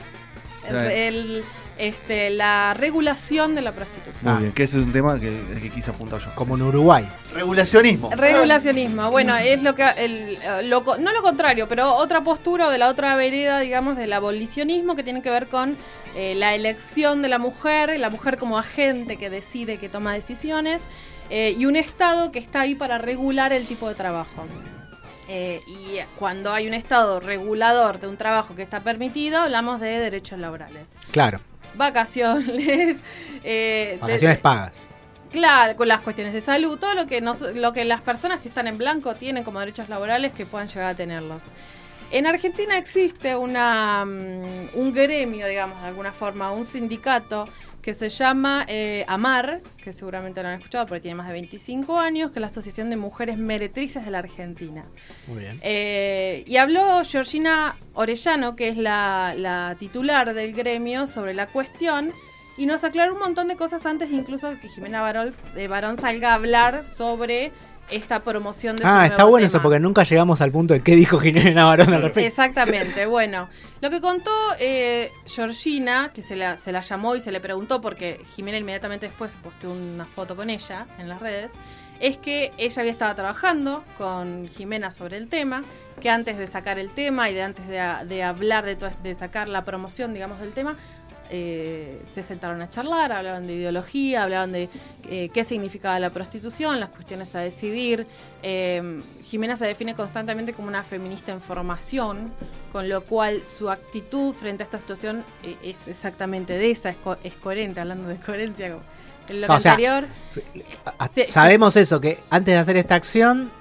el- 0.69 1.43
este, 1.87 2.29
la 2.29 2.73
regulación 2.73 3.55
de 3.55 3.61
la 3.61 3.71
prostitución. 3.71 4.15
Muy 4.23 4.33
Ah. 4.33 4.39
bien, 4.39 4.51
que 4.53 4.63
ese 4.63 4.77
es 4.77 4.83
un 4.85 4.91
tema 4.93 5.19
que, 5.19 5.37
que 5.61 5.69
quise 5.69 5.91
apuntar 5.91 6.19
yo. 6.19 6.27
Como 6.35 6.55
en 6.55 6.61
Uruguay. 6.63 7.07
Regulacionismo. 7.33 8.09
Regulacionismo, 8.11 9.11
bueno, 9.11 9.35
es 9.37 9.61
lo 9.63 9.75
que 9.75 9.85
el, 9.97 10.69
lo 10.69 10.83
no 10.99 11.11
lo 11.11 11.21
contrario, 11.21 11.67
pero 11.67 11.93
otra 11.95 12.23
postura 12.23 12.67
o 12.67 12.69
de 12.69 12.77
la 12.77 12.87
otra 12.89 13.15
vereda, 13.15 13.59
digamos, 13.59 13.97
del 13.97 14.13
abolicionismo 14.13 14.95
que 14.95 15.03
tiene 15.03 15.21
que 15.21 15.29
ver 15.29 15.47
con 15.47 15.77
eh, 16.15 16.35
la 16.35 16.55
elección 16.55 17.21
de 17.21 17.29
la 17.29 17.39
mujer, 17.39 17.99
la 17.99 18.09
mujer 18.09 18.37
como 18.37 18.57
agente 18.57 19.17
que 19.17 19.29
decide, 19.29 19.77
que 19.77 19.89
toma 19.89 20.13
decisiones, 20.13 20.87
eh, 21.29 21.55
y 21.57 21.65
un 21.65 21.75
Estado 21.75 22.31
que 22.31 22.39
está 22.39 22.61
ahí 22.61 22.75
para 22.75 22.97
regular 22.97 23.53
el 23.53 23.65
tipo 23.67 23.87
de 23.89 23.95
trabajo. 23.95 24.45
Eh, 25.29 25.61
y 25.67 25.99
cuando 26.19 26.51
hay 26.51 26.67
un 26.67 26.73
Estado 26.73 27.19
regulador 27.21 27.99
de 27.99 28.07
un 28.07 28.17
trabajo 28.17 28.55
que 28.55 28.61
está 28.61 28.81
permitido, 28.81 29.39
hablamos 29.39 29.79
de 29.79 29.87
derechos 29.99 30.37
laborales. 30.37 30.89
Claro. 31.11 31.39
Vacaciones, 31.75 32.97
eh, 33.43 33.91
de- 33.93 33.97
Vacaciones 34.01 34.37
pagas. 34.39 34.87
Claro, 35.31 35.75
con 35.75 35.87
las 35.87 36.01
cuestiones 36.01 36.31
de 36.33 36.41
salud, 36.41 36.77
todo 36.77 36.93
lo 36.93 37.07
que 37.07 37.19
nos, 37.19 37.41
lo 37.41 37.73
que 37.73 37.85
las 37.85 38.01
personas 38.01 38.39
que 38.41 38.49
están 38.49 38.67
en 38.67 38.77
blanco 38.77 39.15
tienen 39.15 39.43
como 39.43 39.59
derechos 39.59 39.89
laborales 39.89 40.31
que 40.31 40.45
puedan 40.45 40.67
llegar 40.67 40.91
a 40.91 40.95
tenerlos. 40.95 41.51
En 42.11 42.27
Argentina 42.27 42.77
existe 42.77 43.35
una, 43.35 44.05
mm, 44.05 44.75
un 44.75 44.93
gremio, 44.93 45.47
digamos, 45.47 45.81
de 45.81 45.87
alguna 45.87 46.11
forma, 46.13 46.51
un 46.51 46.65
sindicato 46.67 47.47
que 47.83 47.93
se 47.93 48.07
llama 48.07 48.65
eh, 48.69 49.03
AMAR, 49.09 49.61
que 49.83 49.91
seguramente 49.91 50.41
lo 50.41 50.47
han 50.47 50.59
escuchado 50.59 50.85
porque 50.87 51.01
tiene 51.01 51.15
más 51.15 51.27
de 51.27 51.33
25 51.33 51.99
años, 51.99 52.31
que 52.31 52.39
es 52.39 52.41
la 52.41 52.47
Asociación 52.47 52.89
de 52.89 52.95
Mujeres 52.95 53.37
Meretrices 53.37 54.05
de 54.05 54.09
la 54.09 54.19
Argentina. 54.19 54.85
Muy 55.27 55.39
bien. 55.39 55.59
Eh, 55.61 56.45
y 56.47 56.55
habló 56.55 57.03
Georgina 57.03 57.75
Orellano, 57.93 58.55
que 58.55 58.69
es 58.69 58.77
la, 58.77 59.35
la 59.37 59.75
titular 59.77 60.33
del 60.33 60.53
gremio, 60.53 61.07
sobre 61.07 61.33
la 61.33 61.47
cuestión. 61.47 62.13
Y 62.55 62.67
nos 62.67 62.85
aclaró 62.85 63.13
un 63.13 63.19
montón 63.19 63.49
de 63.49 63.57
cosas 63.57 63.85
antes, 63.85 64.11
incluso 64.11 64.57
que 64.59 64.69
Jimena 64.69 65.01
Barón, 65.01 65.33
eh, 65.57 65.67
Barón 65.67 65.97
salga 65.97 66.31
a 66.31 66.35
hablar 66.35 66.85
sobre 66.85 67.51
esta 67.89 68.21
promoción 68.21 68.75
de 68.75 68.83
su 68.83 68.87
Ah, 68.89 69.05
está 69.05 69.25
bueno 69.25 69.47
eso, 69.47 69.61
porque 69.61 69.79
nunca 69.79 70.03
llegamos 70.03 70.41
al 70.41 70.51
punto 70.51 70.73
de 70.73 70.81
qué 70.81 70.95
dijo 70.95 71.19
Ginebra 71.19 71.65
Barón 71.65 71.93
al 71.93 72.01
respecto. 72.01 72.27
Exactamente, 72.27 73.05
bueno. 73.05 73.49
Lo 73.81 73.89
que 73.89 74.01
contó 74.01 74.31
eh, 74.59 75.11
Georgina, 75.25 76.11
que 76.13 76.21
se 76.21 76.35
la, 76.35 76.57
se 76.57 76.71
la 76.71 76.79
llamó 76.79 77.15
y 77.15 77.19
se 77.19 77.31
le 77.31 77.39
preguntó, 77.39 77.81
porque 77.81 78.19
Jimena 78.35 78.57
inmediatamente 78.57 79.07
después 79.07 79.33
posteó 79.43 79.71
una 79.71 80.05
foto 80.05 80.35
con 80.35 80.49
ella 80.49 80.87
en 80.99 81.09
las 81.09 81.21
redes, 81.21 81.53
es 81.99 82.17
que 82.17 82.51
ella 82.57 82.81
había 82.81 82.91
estado 82.91 83.15
trabajando 83.15 83.83
con 83.97 84.47
Jimena 84.49 84.91
sobre 84.91 85.17
el 85.17 85.27
tema, 85.27 85.63
que 86.01 86.09
antes 86.09 86.37
de 86.37 86.47
sacar 86.47 86.79
el 86.79 86.89
tema 86.89 87.29
y 87.29 87.33
de 87.33 87.43
antes 87.43 87.67
de, 87.67 87.81
de 88.07 88.23
hablar, 88.23 88.65
de, 88.65 88.75
de 88.75 89.15
sacar 89.15 89.47
la 89.47 89.63
promoción, 89.63 90.13
digamos, 90.13 90.39
del 90.39 90.51
tema, 90.51 90.75
eh, 91.35 91.99
se 92.13 92.21
sentaron 92.21 92.61
a 92.61 92.69
charlar, 92.69 93.11
hablaban 93.11 93.47
de 93.47 93.55
ideología, 93.55 94.21
hablaban 94.23 94.51
de 94.51 94.69
eh, 95.09 95.29
qué 95.33 95.43
significaba 95.43 95.99
la 95.99 96.11
prostitución, 96.11 96.79
las 96.79 96.89
cuestiones 96.89 97.33
a 97.35 97.39
decidir. 97.39 98.05
Eh, 98.43 99.01
Jimena 99.25 99.55
se 99.55 99.65
define 99.65 99.95
constantemente 99.95 100.53
como 100.53 100.67
una 100.67 100.83
feminista 100.83 101.31
en 101.31 101.41
formación, 101.41 102.31
con 102.71 102.87
lo 102.87 103.01
cual 103.05 103.43
su 103.45 103.71
actitud 103.71 104.33
frente 104.35 104.61
a 104.61 104.65
esta 104.65 104.77
situación 104.77 105.23
eh, 105.41 105.57
es 105.63 105.87
exactamente 105.87 106.53
de 106.53 106.69
esa, 106.69 106.91
es, 106.91 106.97
co- 106.97 107.17
es 107.23 107.33
coherente, 107.33 107.79
hablando 107.79 108.09
de 108.09 108.17
coherencia 108.17 108.69
como 108.69 108.83
en 109.29 109.41
lo 109.41 109.51
O 109.51 109.59
sea, 109.59 109.71
anterior. 109.71 110.05
Sabemos 111.29 111.75
eso, 111.77 111.99
que 111.99 112.19
antes 112.29 112.53
de 112.53 112.59
hacer 112.59 112.77
esta 112.77 112.93
acción 112.95 113.51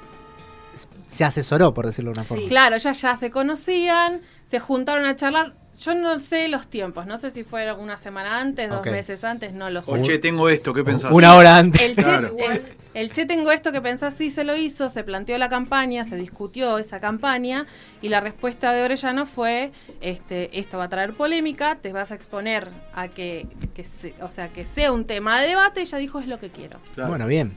se 1.09 1.25
asesoró, 1.25 1.73
por 1.73 1.87
decirlo 1.87 2.11
de 2.13 2.19
una 2.21 2.25
forma. 2.29 2.47
Claro, 2.49 2.77
ellas 2.77 3.01
ya 3.01 3.17
se 3.17 3.31
conocían, 3.31 4.21
se 4.47 4.61
juntaron 4.61 5.07
a 5.07 5.17
charlar. 5.17 5.55
Yo 5.81 5.95
no 5.95 6.19
sé 6.19 6.49
los 6.49 6.67
tiempos, 6.69 7.07
no 7.07 7.17
sé 7.17 7.31
si 7.31 7.45
fue 7.45 7.73
una 7.73 7.97
semana 7.97 8.41
antes, 8.41 8.69
dos 8.69 8.85
meses 8.85 9.25
antes, 9.25 9.53
no 9.55 9.71
lo 9.71 9.83
sé. 9.83 9.91
Oye, 9.93 10.19
tengo 10.19 10.49
esto, 10.51 10.75
¿qué 10.75 10.85
pensás? 10.85 11.11
Una 11.11 11.35
hora 11.35 11.57
antes. 11.57 11.81
El 11.81 11.97
che, 11.97 12.03
Claro. 12.03 12.37
el, 12.39 12.63
el 12.93 13.11
che 13.11 13.25
tengo 13.25 13.51
esto 13.51 13.73
que 13.73 13.81
pensás 13.81 14.15
sí 14.15 14.31
se 14.31 14.45
lo 14.45 14.55
hizo, 14.55 14.91
se 14.91 15.03
planteó 15.03 15.39
la 15.39 15.49
campaña, 15.49 16.05
se 16.05 16.17
discutió 16.17 16.77
esa 16.77 17.01
campaña 17.01 17.67
y 18.03 18.11
la 18.11 18.21
respuesta 18.21 18.73
de 18.75 18.85
Orellano 18.85 19.25
fue 19.25 19.73
este 20.03 20.59
esto 20.61 20.77
va 20.77 20.85
a 20.85 20.89
traer 20.91 21.15
polémica, 21.15 21.79
te 21.81 21.93
vas 21.95 22.13
a 22.13 22.17
exponer 22.17 22.69
a 22.95 23.09
que, 23.09 23.47
que 23.75 23.83
se- 23.83 24.15
o 24.21 24.29
sea 24.29 24.51
que 24.53 24.67
sea 24.67 24.93
un 24.93 25.07
tema 25.07 25.41
de 25.41 25.49
debate, 25.49 25.81
ella 25.81 25.97
dijo 25.97 26.21
es 26.21 26.27
lo 26.29 26.39
que 26.39 26.51
quiero. 26.51 26.81
Claro. 26.95 27.09
Bueno, 27.09 27.27
bien. 27.27 27.57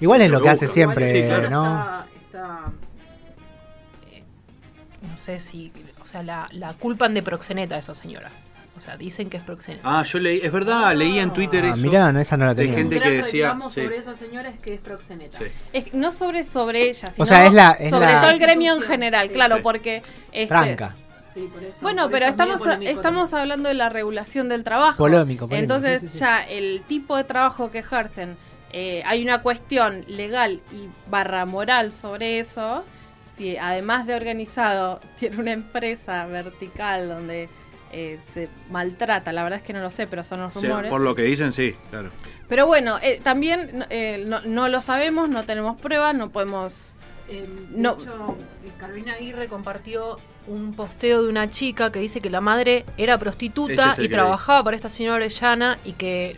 Igual 0.00 0.20
es 0.20 0.30
lo 0.30 0.42
que 0.42 0.50
hace 0.50 0.66
siempre, 0.68 1.10
sí, 1.10 1.26
claro. 1.26 1.48
¿no? 1.48 1.64
Está- 1.64 2.06
está- 2.26 2.72
no 5.08 5.16
sé 5.18 5.40
si, 5.40 5.72
o 6.04 6.06
sea, 6.06 6.22
la, 6.22 6.46
la 6.52 6.72
culpan 6.74 7.14
de 7.14 7.22
proxeneta 7.22 7.74
a 7.76 7.78
esa 7.78 7.94
señora. 7.94 8.30
O 8.76 8.80
sea, 8.80 8.96
dicen 8.96 9.30
que 9.30 9.36
es 9.36 9.42
proxeneta. 9.42 9.82
Ah, 9.84 10.02
yo 10.02 10.18
leí, 10.18 10.40
es 10.42 10.50
verdad, 10.52 10.94
leí 10.96 11.18
en 11.18 11.32
Twitter 11.32 11.64
Ah, 11.64 11.68
eso. 11.74 11.76
mirá, 11.80 12.12
no, 12.12 12.18
esa 12.20 12.36
no 12.36 12.44
la 12.44 12.54
de 12.54 12.62
tenía. 12.64 12.78
gente 12.78 12.96
Un 12.96 13.02
que 13.02 13.10
decía, 13.10 13.56
sí. 13.68 13.70
sobre 13.82 13.96
esa 13.98 14.14
señora 14.16 14.48
es 14.50 14.58
que 14.58 14.74
es 14.74 14.80
proxeneta. 14.80 15.38
Sí. 15.38 15.44
Es 15.72 15.94
no 15.94 16.10
sobre, 16.12 16.42
sobre 16.42 16.88
ella, 16.90 17.10
sino 17.12 17.24
sea, 17.26 17.46
es 17.46 17.52
la- 17.52 17.70
es 17.72 17.90
sobre 17.90 18.06
la- 18.12 18.20
todo 18.20 18.30
el 18.30 18.38
gremio 18.40 18.74
en 18.74 18.82
general, 18.82 19.28
Sí, 19.28 19.32
claro, 19.32 19.56
sí. 19.56 19.62
porque... 19.62 20.02
Este, 20.32 20.48
Franca. 20.48 20.96
Sí, 21.32 21.48
por 21.52 21.62
eso- 21.62 21.76
Bueno, 21.82 22.02
por 22.02 22.10
pero 22.12 22.26
estamos, 22.26 22.58
polémico 22.60 22.90
estamos 22.90 23.30
también. 23.30 23.40
hablando 23.42 23.68
de 23.68 23.74
la 23.76 23.88
regulación 23.90 24.48
del 24.48 24.64
trabajo. 24.64 24.98
Polémico, 24.98 25.46
polémico, 25.48 25.74
Entonces 25.74 26.00
sí, 26.00 26.06
sí, 26.08 26.12
sí. 26.14 26.18
ya 26.20 26.42
el 26.42 26.82
tipo 26.88 27.16
de 27.16 27.24
trabajo 27.24 27.70
que 27.70 27.78
ejercen, 27.78 28.36
eh, 28.72 29.02
hay 29.06 29.22
una 29.22 29.40
cuestión 29.40 30.04
legal 30.08 30.60
y 30.72 30.88
barra 31.08 31.46
moral 31.46 31.92
sobre 31.92 32.40
eso. 32.40 32.84
Si 33.24 33.56
además 33.56 34.06
de 34.06 34.14
organizado 34.14 35.00
tiene 35.18 35.38
una 35.38 35.52
empresa 35.52 36.26
vertical 36.26 37.08
donde 37.08 37.48
eh, 37.92 38.18
se 38.32 38.48
maltrata, 38.70 39.32
la 39.32 39.42
verdad 39.42 39.58
es 39.60 39.64
que 39.64 39.72
no 39.72 39.80
lo 39.80 39.90
sé, 39.90 40.06
pero 40.06 40.22
son 40.24 40.40
los 40.40 40.54
Sí, 40.54 40.66
rumores. 40.66 40.90
por 40.90 41.00
lo 41.00 41.14
que 41.14 41.22
dicen, 41.22 41.52
sí, 41.52 41.74
claro. 41.90 42.08
Pero 42.48 42.66
bueno, 42.66 42.98
eh, 43.02 43.20
también 43.22 43.70
no- 43.78 43.86
eh, 43.90 44.22
no, 44.26 44.40
no 44.42 44.68
lo 44.68 44.80
sabemos, 44.80 45.28
no 45.28 45.44
tenemos 45.44 45.80
pruebas, 45.80 46.14
no 46.14 46.30
podemos... 46.30 46.96
Eh, 47.28 47.46
de 47.70 47.80
No. 47.80 47.96
hecho, 47.98 48.36
Carolina 48.78 49.14
Aguirre 49.14 49.48
compartió 49.48 50.18
un 50.46 50.74
posteo 50.74 51.22
de 51.22 51.28
una 51.30 51.48
chica 51.50 51.90
que 51.90 52.00
dice 52.00 52.20
que 52.20 52.28
la 52.28 52.42
madre 52.42 52.84
era 52.98 53.16
prostituta 53.16 53.92
es 53.96 54.04
y 54.04 54.08
trabajaba 54.10 54.62
para 54.62 54.76
esta 54.76 54.90
señora 54.90 55.14
Orellana 55.16 55.78
y 55.86 55.92
que 55.92 56.36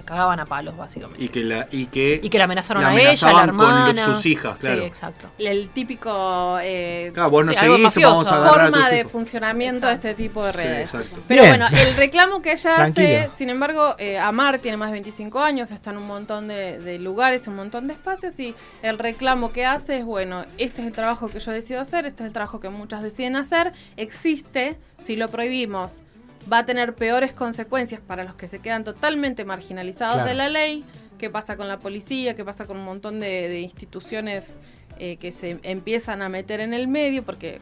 la 0.00 0.06
cagaban 0.06 0.40
a 0.40 0.46
palos, 0.46 0.76
básicamente. 0.76 1.22
Y 1.24 1.28
que 1.28 1.44
la, 1.44 1.68
y 1.70 1.86
que, 1.86 2.20
Y 2.22 2.30
que 2.30 2.38
la 2.38 2.44
amenazaron 2.44 2.82
la 2.82 2.88
a 2.90 2.92
ella, 2.94 3.28
a 3.28 3.32
la 3.32 3.40
amenazaban 3.42 3.56
con 3.56 3.66
hermana. 3.66 4.06
los- 4.06 4.16
sus 4.16 4.26
hijas, 4.26 4.56
claro. 4.58 4.80
Sí, 4.82 4.86
exacto. 4.86 5.30
El 5.38 5.70
típico... 5.70 6.58
eh, 6.62 7.10
Claro, 7.14 7.30
vos 7.30 7.44
no 7.44 7.52
Sí, 7.52 7.58
seguís, 7.58 7.78
mafioso. 7.80 8.14
vamos 8.14 8.26
a 8.32 8.36
agarrar 8.36 8.60
a 8.66 8.70
forma 8.70 8.88
de 8.90 9.00
hijos. 9.00 9.12
funcionamiento 9.12 9.86
de 9.86 9.92
este 9.94 10.14
tipo 10.14 10.44
de 10.44 10.52
Sí, 10.52 10.58
redes. 10.58 10.94
exacto. 10.94 11.18
Pero 11.28 11.42
Bien. 11.42 11.58
bueno, 11.58 11.76
el 11.78 11.96
reclamo 11.96 12.42
que 12.42 12.52
ella 12.52 12.82
hace, 12.84 13.28
sin 13.36 13.50
embargo, 13.50 13.94
eh, 13.98 14.18
Amar 14.18 14.58
tiene 14.58 14.76
más 14.76 14.88
de 14.88 14.94
25 14.94 15.40
años, 15.40 15.70
está 15.70 15.90
en 15.90 15.98
un 15.98 16.06
montón 16.06 16.48
de, 16.48 16.78
de 16.78 16.98
lugares, 16.98 17.46
un 17.48 17.56
montón 17.56 17.86
de 17.88 17.94
espacios 17.94 18.38
y 18.40 18.54
el 18.82 18.98
reclamo 18.98 19.52
que 19.52 19.66
hace 19.66 19.98
es, 19.98 20.04
bueno, 20.04 20.44
este 20.58 20.80
es 20.82 20.86
el 20.86 20.92
trabajo 20.92 21.28
que 21.28 21.40
yo 21.40 21.52
decido 21.52 21.80
hacer, 21.80 22.06
este 22.06 22.22
es 22.22 22.28
el 22.28 22.32
trabajo 22.32 22.60
que 22.60 22.68
muchas 22.70 23.02
deciden 23.02 23.36
hacer, 23.36 23.72
existe, 23.96 24.78
si 24.98 25.16
lo 25.16 25.28
prohibimos 25.28 26.02
va 26.50 26.58
a 26.58 26.66
tener 26.66 26.94
peores 26.94 27.32
consecuencias 27.32 28.00
para 28.00 28.24
los 28.24 28.34
que 28.34 28.48
se 28.48 28.58
quedan 28.60 28.84
totalmente 28.84 29.44
marginalizados 29.44 30.14
Claro. 30.16 30.28
de 30.28 30.34
la 30.34 30.48
ley, 30.48 30.84
qué 31.18 31.30
pasa 31.30 31.56
con 31.56 31.68
la 31.68 31.78
policía, 31.78 32.34
qué 32.34 32.44
pasa 32.44 32.66
con 32.66 32.76
un 32.78 32.84
montón 32.84 33.20
de, 33.20 33.48
de 33.48 33.60
instituciones 33.60 34.58
eh, 34.98 35.16
que 35.16 35.32
se 35.32 35.58
empiezan 35.62 36.22
a 36.22 36.28
meter 36.28 36.60
en 36.60 36.74
el 36.74 36.88
medio, 36.88 37.24
porque 37.24 37.58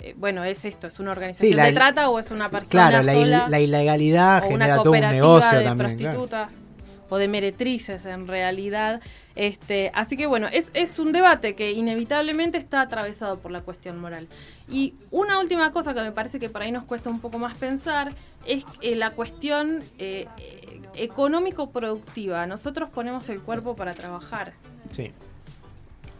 eh, 0.00 0.14
bueno, 0.16 0.44
es 0.44 0.64
esto, 0.64 0.86
es 0.86 0.98
una 0.98 1.10
organización 1.10 1.50
Sí, 1.50 1.56
la- 1.56 1.64
de 1.66 1.72
trata 1.72 2.08
o 2.10 2.18
es 2.18 2.30
una 2.30 2.50
persona 2.50 2.88
Claro, 2.88 3.02
la, 3.04 3.12
il- 3.14 3.18
sola 3.20 3.48
la 3.48 3.60
ilegalidad 3.60 4.38
o 4.44 4.48
genera 4.48 4.54
una 4.66 4.74
todo 4.76 4.78
un 4.78 4.84
cooperativa 4.98 5.12
negocio 5.26 5.58
de 5.58 5.64
también. 5.64 5.96
claro. 5.98 6.48
O 7.10 7.18
de 7.18 7.28
meretrices 7.28 8.06
en 8.06 8.26
realidad. 8.26 9.02
Este, 9.34 9.90
así 9.94 10.16
que 10.16 10.26
bueno, 10.26 10.48
es, 10.50 10.70
es 10.72 10.98
un 10.98 11.12
debate 11.12 11.54
que 11.54 11.72
inevitablemente 11.72 12.56
está 12.56 12.80
atravesado 12.80 13.38
por 13.38 13.50
la 13.50 13.60
cuestión 13.60 13.98
moral. 13.98 14.26
Y 14.70 14.94
una 15.10 15.38
última 15.38 15.72
cosa 15.72 15.92
que 15.92 16.00
me 16.00 16.12
parece 16.12 16.38
que 16.38 16.48
por 16.48 16.62
ahí 16.62 16.72
nos 16.72 16.84
cuesta 16.84 17.10
un 17.10 17.20
poco 17.20 17.38
más 17.38 17.58
pensar 17.58 18.12
es 18.46 18.64
eh, 18.80 18.96
la 18.96 19.10
cuestión 19.10 19.82
eh, 19.98 20.26
eh, 20.38 20.80
económico-productiva. 20.96 22.46
Nosotros 22.46 22.88
ponemos 22.88 23.28
el 23.28 23.42
cuerpo 23.42 23.76
para 23.76 23.94
trabajar 23.94 24.54
Sí. 24.90 25.12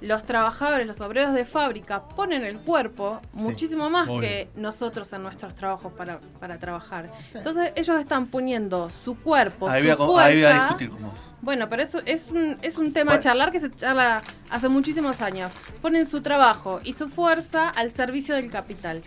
Los 0.00 0.24
trabajadores, 0.24 0.86
los 0.86 1.00
obreros 1.00 1.34
de 1.34 1.44
fábrica 1.44 2.02
ponen 2.08 2.44
el 2.44 2.58
cuerpo 2.60 3.20
muchísimo 3.34 3.90
más 3.90 4.08
obvio. 4.08 4.20
que 4.20 4.48
nosotros 4.56 5.12
en 5.12 5.22
nuestros 5.22 5.54
trabajos 5.54 5.92
para, 5.92 6.18
para 6.38 6.58
trabajar. 6.58 7.10
Entonces 7.34 7.72
ellos 7.76 8.00
están 8.00 8.26
poniendo 8.26 8.88
su 8.90 9.16
cuerpo, 9.16 9.68
Ahí 9.68 9.82
su 9.82 9.86
voy, 9.88 9.92
a, 9.92 9.96
co- 9.96 10.18
ahí 10.18 10.34
voy 10.36 10.44
a 10.44 10.48
fuerza. 10.48 10.62
discutir 10.64 10.90
con 10.90 11.02
vos. 11.02 11.12
Bueno, 11.42 11.68
pero 11.68 11.82
eso 11.82 12.00
es 12.06 12.30
un, 12.30 12.56
es 12.62 12.76
un 12.78 12.92
tema 12.92 13.10
Bueno. 13.12 13.18
a 13.18 13.22
charlar 13.22 13.50
que 13.50 13.60
se 13.60 13.70
charla 13.70 14.22
hace 14.50 14.68
muchísimos 14.68 15.20
años. 15.22 15.54
Ponen 15.82 16.06
su 16.06 16.20
trabajo 16.22 16.80
y 16.84 16.92
su 16.94 17.08
fuerza 17.08 17.68
al 17.68 17.90
servicio 17.90 18.34
del 18.34 18.50
capital. 18.50 19.02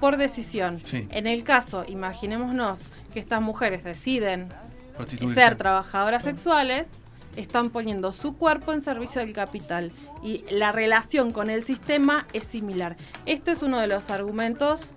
Por 0.00 0.18
decisión. 0.18 0.82
Sí. 0.84 1.08
En 1.10 1.26
el 1.26 1.42
caso, 1.42 1.84
imaginémonos 1.88 2.86
que 3.14 3.20
estas 3.20 3.40
mujeres 3.40 3.82
deciden 3.82 4.52
ser 5.34 5.54
trabajadoras 5.56 6.22
sexuales, 6.22 6.88
están 7.36 7.70
poniendo 7.70 8.12
su 8.12 8.36
cuerpo 8.36 8.72
en 8.72 8.80
servicio 8.80 9.20
del 9.20 9.32
capital 9.32 9.92
y 10.22 10.44
la 10.50 10.72
relación 10.72 11.32
con 11.32 11.50
el 11.50 11.64
sistema 11.64 12.26
es 12.32 12.44
similar. 12.44 12.96
Este 13.26 13.52
es 13.52 13.62
uno 13.62 13.78
de 13.78 13.86
los 13.86 14.10
argumentos 14.10 14.94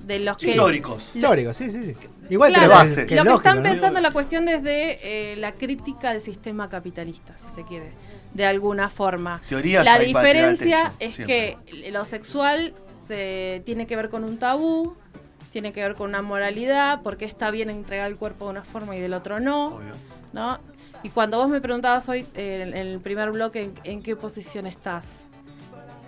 de 0.00 0.20
los 0.20 0.36
que 0.36 0.50
Históricos. 0.50 1.04
Histórico, 1.14 1.52
sí, 1.52 1.68
sí, 1.70 1.82
sí. 1.82 1.94
Igual 2.30 2.52
Claro, 2.52 2.84
que 2.94 3.06
que 3.06 3.16
lo 3.16 3.22
que 3.22 3.28
lógico, 3.30 3.36
están 3.36 3.56
¿no? 3.58 3.62
pensando 3.62 4.00
la 4.00 4.10
cuestión 4.12 4.46
desde 4.46 5.32
eh, 5.32 5.36
la 5.36 5.52
crítica 5.52 6.12
del 6.12 6.20
sistema 6.20 6.68
capitalista, 6.68 7.36
si 7.36 7.48
se 7.50 7.64
quiere, 7.64 7.90
de 8.34 8.46
alguna 8.46 8.88
forma. 8.88 9.42
Teorías 9.48 9.84
la 9.84 9.98
diferencia 9.98 10.92
techo, 10.98 11.10
es 11.10 11.14
siempre. 11.16 11.58
que 11.66 11.90
lo 11.92 12.04
sexual 12.04 12.74
se 13.06 13.62
tiene 13.64 13.86
que 13.86 13.96
ver 13.96 14.08
con 14.08 14.24
un 14.24 14.38
tabú, 14.38 14.96
tiene 15.52 15.72
que 15.72 15.82
ver 15.82 15.94
con 15.94 16.08
una 16.10 16.22
moralidad, 16.22 17.02
porque 17.02 17.24
está 17.24 17.50
bien 17.50 17.70
entregar 17.70 18.08
el 18.10 18.16
cuerpo 18.16 18.46
de 18.46 18.52
una 18.52 18.64
forma 18.64 18.96
y 18.96 19.00
del 19.00 19.14
otro 19.14 19.40
no, 19.40 19.76
Obvio. 19.76 19.92
¿no? 20.32 20.58
Y 21.06 21.10
cuando 21.10 21.38
vos 21.38 21.48
me 21.48 21.60
preguntabas 21.60 22.08
hoy 22.08 22.26
eh, 22.34 22.62
en, 22.66 22.76
en 22.76 22.86
el 22.88 22.98
primer 23.00 23.30
bloque 23.30 23.62
en, 23.62 23.74
en 23.84 24.02
qué 24.02 24.16
posición 24.16 24.66
estás. 24.66 25.06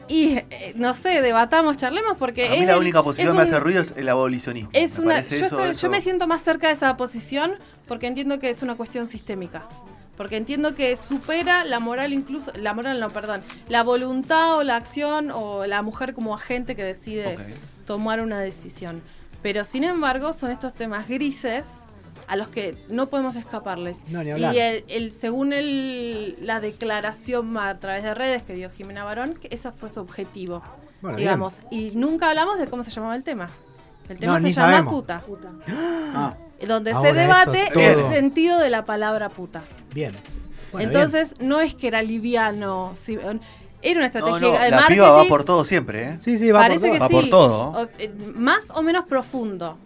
Y 0.09 0.39
eh, 0.39 0.73
no 0.75 0.93
sé, 0.95 1.23
debatamos, 1.23 1.77
charlemos 1.77 2.17
porque 2.19 2.49
A 2.49 2.51
mí 2.51 2.57
es 2.63 2.67
la 2.67 2.79
única 2.79 3.01
posición 3.05 3.31
que 3.33 3.37
me 3.37 3.43
hace 3.45 3.61
ruido 3.61 3.81
es 3.81 3.95
el 3.97 4.09
abolicionismo. 4.09 4.71
es 4.73 4.99
Me 4.99 5.05
una, 5.05 5.21
yo, 5.21 5.37
eso- 5.37 5.45
estoy- 5.45 5.71
eso- 5.71 5.83
yo 5.83 5.89
me 5.91 6.01
siento 6.01 6.27
más 6.27 6.43
cerca 6.43 6.67
de 6.67 6.73
esa 6.73 6.97
posición 6.97 7.53
porque 7.87 8.09
entiendo 8.09 8.41
que 8.41 8.51
es 8.51 8.61
una 8.63 8.75
cuestión 8.75 9.07
sistémica. 9.09 9.69
Porque 10.17 10.37
entiendo 10.37 10.75
que 10.75 10.97
supera 10.97 11.65
la 11.65 11.79
moral 11.79 12.13
incluso, 12.13 12.51
la 12.57 12.75
moral 12.75 12.99
no, 12.99 13.09
perdón, 13.11 13.41
la 13.69 13.85
voluntad 13.85 14.57
o 14.57 14.65
la 14.65 14.75
acción 14.75 15.31
o 15.31 15.65
la 15.65 15.81
mujer 15.83 16.13
como 16.13 16.35
agente 16.35 16.75
que 16.75 16.83
decide 16.83 17.37
Ok. 17.37 17.41
tomar 17.87 18.21
una 18.21 18.41
decisión. 18.41 19.01
Pero 19.43 19.63
sin 19.63 19.85
embargo 19.85 20.33
son 20.33 20.51
estos 20.51 20.75
temas 20.75 21.07
grises 21.07 21.67
a 22.29 22.37
los 22.37 22.49
que 22.49 22.77
no 22.88 23.07
podemos 23.09 23.35
escaparles. 23.37 24.01
No, 24.09 24.23
ni 24.23 24.31
y 24.31 24.59
el, 24.59 24.85
el- 24.88 25.12
según 25.12 25.53
el, 25.53 26.37
la 26.41 26.61
declaración 26.61 27.57
a 27.57 27.79
través 27.81 28.03
de 28.05 28.14
redes 28.14 28.43
que 28.43 28.53
dio 28.55 28.71
Jimena 28.71 29.03
Barón, 29.05 29.35
que 29.35 29.49
ese 29.51 29.73
fue 29.73 29.88
su 29.91 30.01
objetivo, 30.01 30.62
Bueno, 31.01 31.17
digamos. 31.19 31.57
Y 31.71 31.93
nunca 31.95 32.29
hablamos 32.29 32.59
de 32.59 32.67
cómo 32.67 32.83
se 32.85 32.91
llamaba 32.91 33.17
el 33.17 33.25
tema. 33.25 33.49
El 34.09 34.19
tema 34.19 34.38
No, 34.41 34.49
se 34.49 34.55
llama 34.55 34.69
sabemos. 34.73 34.95
puta. 34.95 35.23
Ah, 35.69 36.35
Donde 36.67 36.93
Ahora 36.93 37.11
se 37.11 37.14
debate 37.17 37.62
eso 37.75 38.09
el 38.09 38.12
sentido 38.14 38.59
de 38.59 38.71
la 38.71 38.85
palabra 38.85 39.29
puta. 39.29 39.64
Bien. 39.95 40.14
Bueno, 40.73 40.87
Entonces, 40.88 41.35
no 41.41 41.61
es 41.61 41.75
que 41.75 41.88
era 41.88 42.03
liviano. 42.03 42.93
sí, 42.95 43.19
era 43.81 43.99
una 44.01 44.07
estrategia 44.07 44.38
no, 44.41 44.53
de 44.53 44.71
la 44.71 44.77
marketing. 44.77 44.95
piba 44.97 45.11
va 45.12 45.25
por 45.25 45.45
todo 45.45 45.64
siempre, 45.64 46.03
¿eh? 46.05 46.19
Sí, 46.21 46.37
sí, 46.37 46.51
va 46.51 46.61
parece 46.61 46.88
por 46.88 46.93
que 46.93 46.99
todo. 46.99 47.09
Va 47.09 47.09
por 47.21 47.31
todo. 47.31 47.83
O 47.83 47.87
eh, 47.99 48.12
más 48.35 48.71
o 48.75 48.83
menos 48.83 49.07
profundo. 49.07 49.79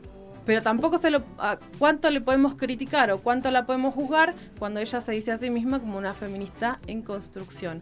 Pero 0.44 0.61
tampoco 0.62 0.98
se 0.98 1.11
lo. 1.11 1.22
a 1.38 1.59
¿Cuánto 1.78 2.11
le 2.11 2.20
podemos 2.20 2.55
criticar 2.55 3.11
o 3.12 3.18
cuánto 3.18 3.50
la 3.50 3.64
podemos 3.64 3.94
juzgar 3.94 4.35
cuando 4.59 4.81
ella 4.81 5.00
se 5.00 5.12
dice 5.12 5.31
a 5.33 5.37
sí 5.37 5.50
misma 5.50 5.78
como 5.81 5.98
una 5.98 6.14
feminista 6.14 6.81
en 6.87 7.02
construcción? 7.02 7.81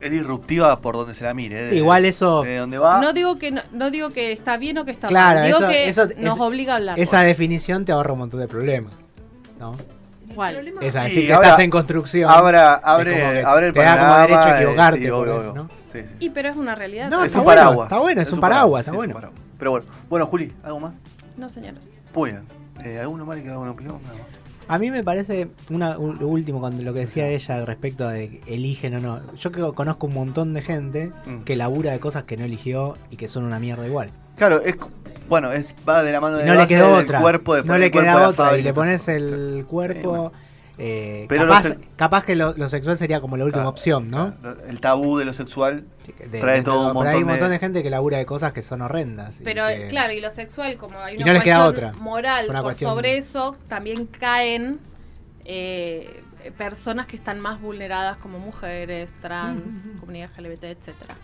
Es 0.00 0.10
disruptiva 0.10 0.80
por 0.80 0.96
donde 0.96 1.14
se 1.14 1.24
la 1.24 1.32
mire. 1.34 1.64
¿eh? 1.64 1.68
Sí, 1.68 1.74
igual 1.76 2.04
eso- 2.04 2.42
De 2.42 2.56
donde 2.58 2.78
va. 2.78 3.00
No 3.00 3.12
digo 3.12 3.38
que 3.38 3.50
no, 3.50 3.62
no 3.72 3.90
digo 3.90 4.10
que 4.10 4.32
está 4.32 4.56
bien 4.58 4.76
o 4.78 4.84
que 4.84 4.90
está 4.90 5.06
Claro, 5.08 5.40
mal. 5.40 5.46
Digo 5.46 5.58
eso- 5.58 5.68
que 5.68 5.88
eso- 5.88 6.06
nos 6.18 6.36
es- 6.36 6.40
obliga 6.42 6.74
a 6.74 6.76
hablar. 6.76 6.98
Esa 7.00 7.20
definición 7.20 7.84
te 7.84 7.92
ahorra 7.92 8.12
un 8.12 8.18
montón 8.20 8.40
de 8.40 8.48
problemas. 8.48 8.92
¿No? 9.58 9.72
¿Cuál? 10.34 10.74
Esa, 10.82 11.04
decir 11.04 11.26
que 11.26 11.32
ahora- 11.32 11.48
estás 11.50 11.60
en 11.64 11.70
construcción. 11.70 12.28
Es 12.28 12.36
como 12.36 12.48
abre, 12.48 13.14
que 13.14 13.42
abre 13.44 13.66
el 13.68 13.72
te 13.72 13.80
da 13.80 13.98
como 13.98 14.14
derecho 14.18 14.38
a 14.40 14.56
equivocarte. 14.60 15.00
sí, 15.00 15.06
por 15.08 15.14
obvio, 15.28 15.32
eso, 15.40 15.50
obvio. 15.50 15.62
¿no? 15.62 15.68
Sí, 15.92 16.06
sí. 16.06 16.14
Y 16.18 16.30
pero 16.30 16.48
es 16.48 16.56
una 16.56 16.74
realidad. 16.74 17.08
No, 17.08 17.22
es 17.24 17.34
un 17.36 17.44
bueno, 17.44 17.60
paraguas. 17.62 17.86
está 17.86 17.98
bueno, 18.00 18.20
es 18.22 18.32
un 18.32 18.40
paraguas, 18.40 18.80
está 18.80 18.90
sí, 18.90 18.96
es 18.96 18.98
un 18.98 19.06
bueno. 19.06 19.14
paraguas. 19.14 19.40
Pero 19.58 19.70
bueno, 19.70 19.86
bueno, 20.10 20.26
Juli, 20.26 20.52
¿algo 20.64 20.80
más? 20.80 20.94
No, 21.36 21.48
señores. 21.48 21.92
Bien. 22.14 22.42
Eh, 22.84 22.98
¿Alguno 23.00 23.24
más 23.26 23.40
que 23.40 23.48
haga 23.48 23.58
una 23.58 23.70
opinión? 23.72 23.98
Nada 24.02 24.14
más. 24.18 24.26
A 24.66 24.78
mí 24.78 24.90
me 24.90 25.04
parece 25.04 25.48
una, 25.70 25.98
un- 25.98 26.18
lo 26.18 26.26
último 26.28 26.60
con 26.60 26.82
lo 26.84 26.94
que 26.94 27.00
decía 27.00 27.28
ella 27.28 27.64
respecto 27.66 28.06
a 28.08 28.12
de 28.12 28.30
que 28.40 28.54
eligen 28.54 28.94
o 28.94 28.98
no. 29.00 29.34
Yo 29.36 29.52
que 29.52 29.60
conozco 29.74 30.06
un 30.06 30.14
montón 30.14 30.54
de 30.54 30.62
gente 30.62 31.12
Mm. 31.26 31.42
que 31.44 31.54
labura 31.56 31.92
de 31.92 32.00
cosas 32.00 32.24
que 32.24 32.36
no 32.38 32.44
eligió 32.44 32.96
y 33.10 33.16
que 33.16 33.28
son 33.28 33.44
una 33.44 33.58
mierda 33.60 33.86
igual. 33.86 34.10
Claro, 34.36 34.62
es 34.62 34.76
bueno, 35.28 35.52
es, 35.52 35.66
va 35.88 36.02
de 36.02 36.12
la 36.12 36.20
mano 36.20 36.36
de 36.38 36.44
no 36.44 36.48
la 36.48 36.54
le 36.54 36.58
base 36.60 36.74
quedó 36.74 36.96
del 36.96 37.04
otra. 37.04 37.20
cuerpo, 37.20 37.54
de 37.56 37.64
no 37.64 37.78
le 37.78 37.90
queda 37.90 38.28
otra 38.28 38.56
y 38.58 38.62
le 38.62 38.72
pones 38.74 39.06
el 39.08 39.58
sí, 39.58 39.64
cuerpo. 39.64 40.08
bueno. 40.08 40.32
Eh, 40.78 41.26
Pero 41.28 41.42
capaz, 41.46 41.68
lo 41.68 41.68
se- 41.74 41.78
capaz 41.96 42.24
que 42.24 42.34
lo, 42.34 42.52
lo 42.56 42.68
sexual 42.68 42.98
sería 42.98 43.20
como 43.20 43.36
la 43.36 43.44
última 43.44 43.62
Claro, 43.62 43.70
opción, 43.70 44.10
¿no? 44.10 44.34
claro, 44.40 44.60
El 44.66 44.80
tabú 44.80 45.18
de 45.18 45.24
lo 45.24 45.32
sexual 45.32 45.84
Sí, 46.02 46.12
que 46.12 46.26
de- 46.26 46.40
trae 46.40 46.62
todo 46.62 46.88
un 46.92 46.98
pero 46.98 47.10
hay 47.10 47.16
un 47.16 47.22
montón 47.22 47.28
montón 47.32 47.48
de... 47.48 47.52
de- 47.54 47.58
gente 47.60 47.82
que 47.82 47.90
labura 47.90 48.18
de 48.18 48.26
cosas 48.26 48.52
que 48.52 48.62
son 48.62 48.82
horrendas. 48.82 49.40
y 49.40 49.44
Pero 49.44 49.66
que- 49.68 49.86
claro, 49.88 50.12
y 50.12 50.20
lo 50.20 50.30
sexual, 50.30 50.76
como 50.76 50.98
hay 50.98 51.16
una 51.16 51.26
no 51.26 51.32
cuestión 51.32 51.60
otra. 51.60 51.92
moral 51.94 52.46
Una 52.50 52.58
por 52.60 52.68
cuestión- 52.70 52.90
sobre 52.90 53.16
eso, 53.16 53.56
también 53.68 54.06
caen 54.06 54.80
eh, 55.44 56.22
personas 56.58 57.06
que 57.06 57.16
están 57.16 57.40
más 57.40 57.60
vulneradas 57.60 58.16
como 58.18 58.38
mujeres, 58.38 59.14
trans, 59.20 59.88
comunidad 60.00 60.30
LGBT, 60.36 60.64
etcétera. 60.64 61.16